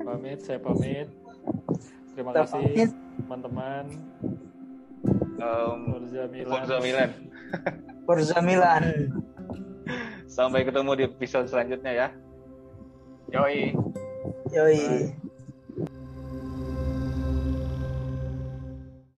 Pamit 0.00 0.38
saya 0.40 0.60
pamit. 0.60 1.08
Terima 2.16 2.32
kasih 2.36 2.92
teman-teman. 3.24 3.84
Um, 5.40 5.80
Forza 5.96 6.24
Milan. 6.28 6.52
Forza 6.52 6.76
Milan. 6.84 7.10
Forza 8.06 8.38
Milan. 8.44 8.84
Sampai 10.28 10.68
ketemu 10.68 10.90
di 11.00 11.02
episode 11.08 11.48
selanjutnya 11.48 11.92
ya. 11.96 12.08
Yoi. 13.32 13.72
Yoi 14.52 15.29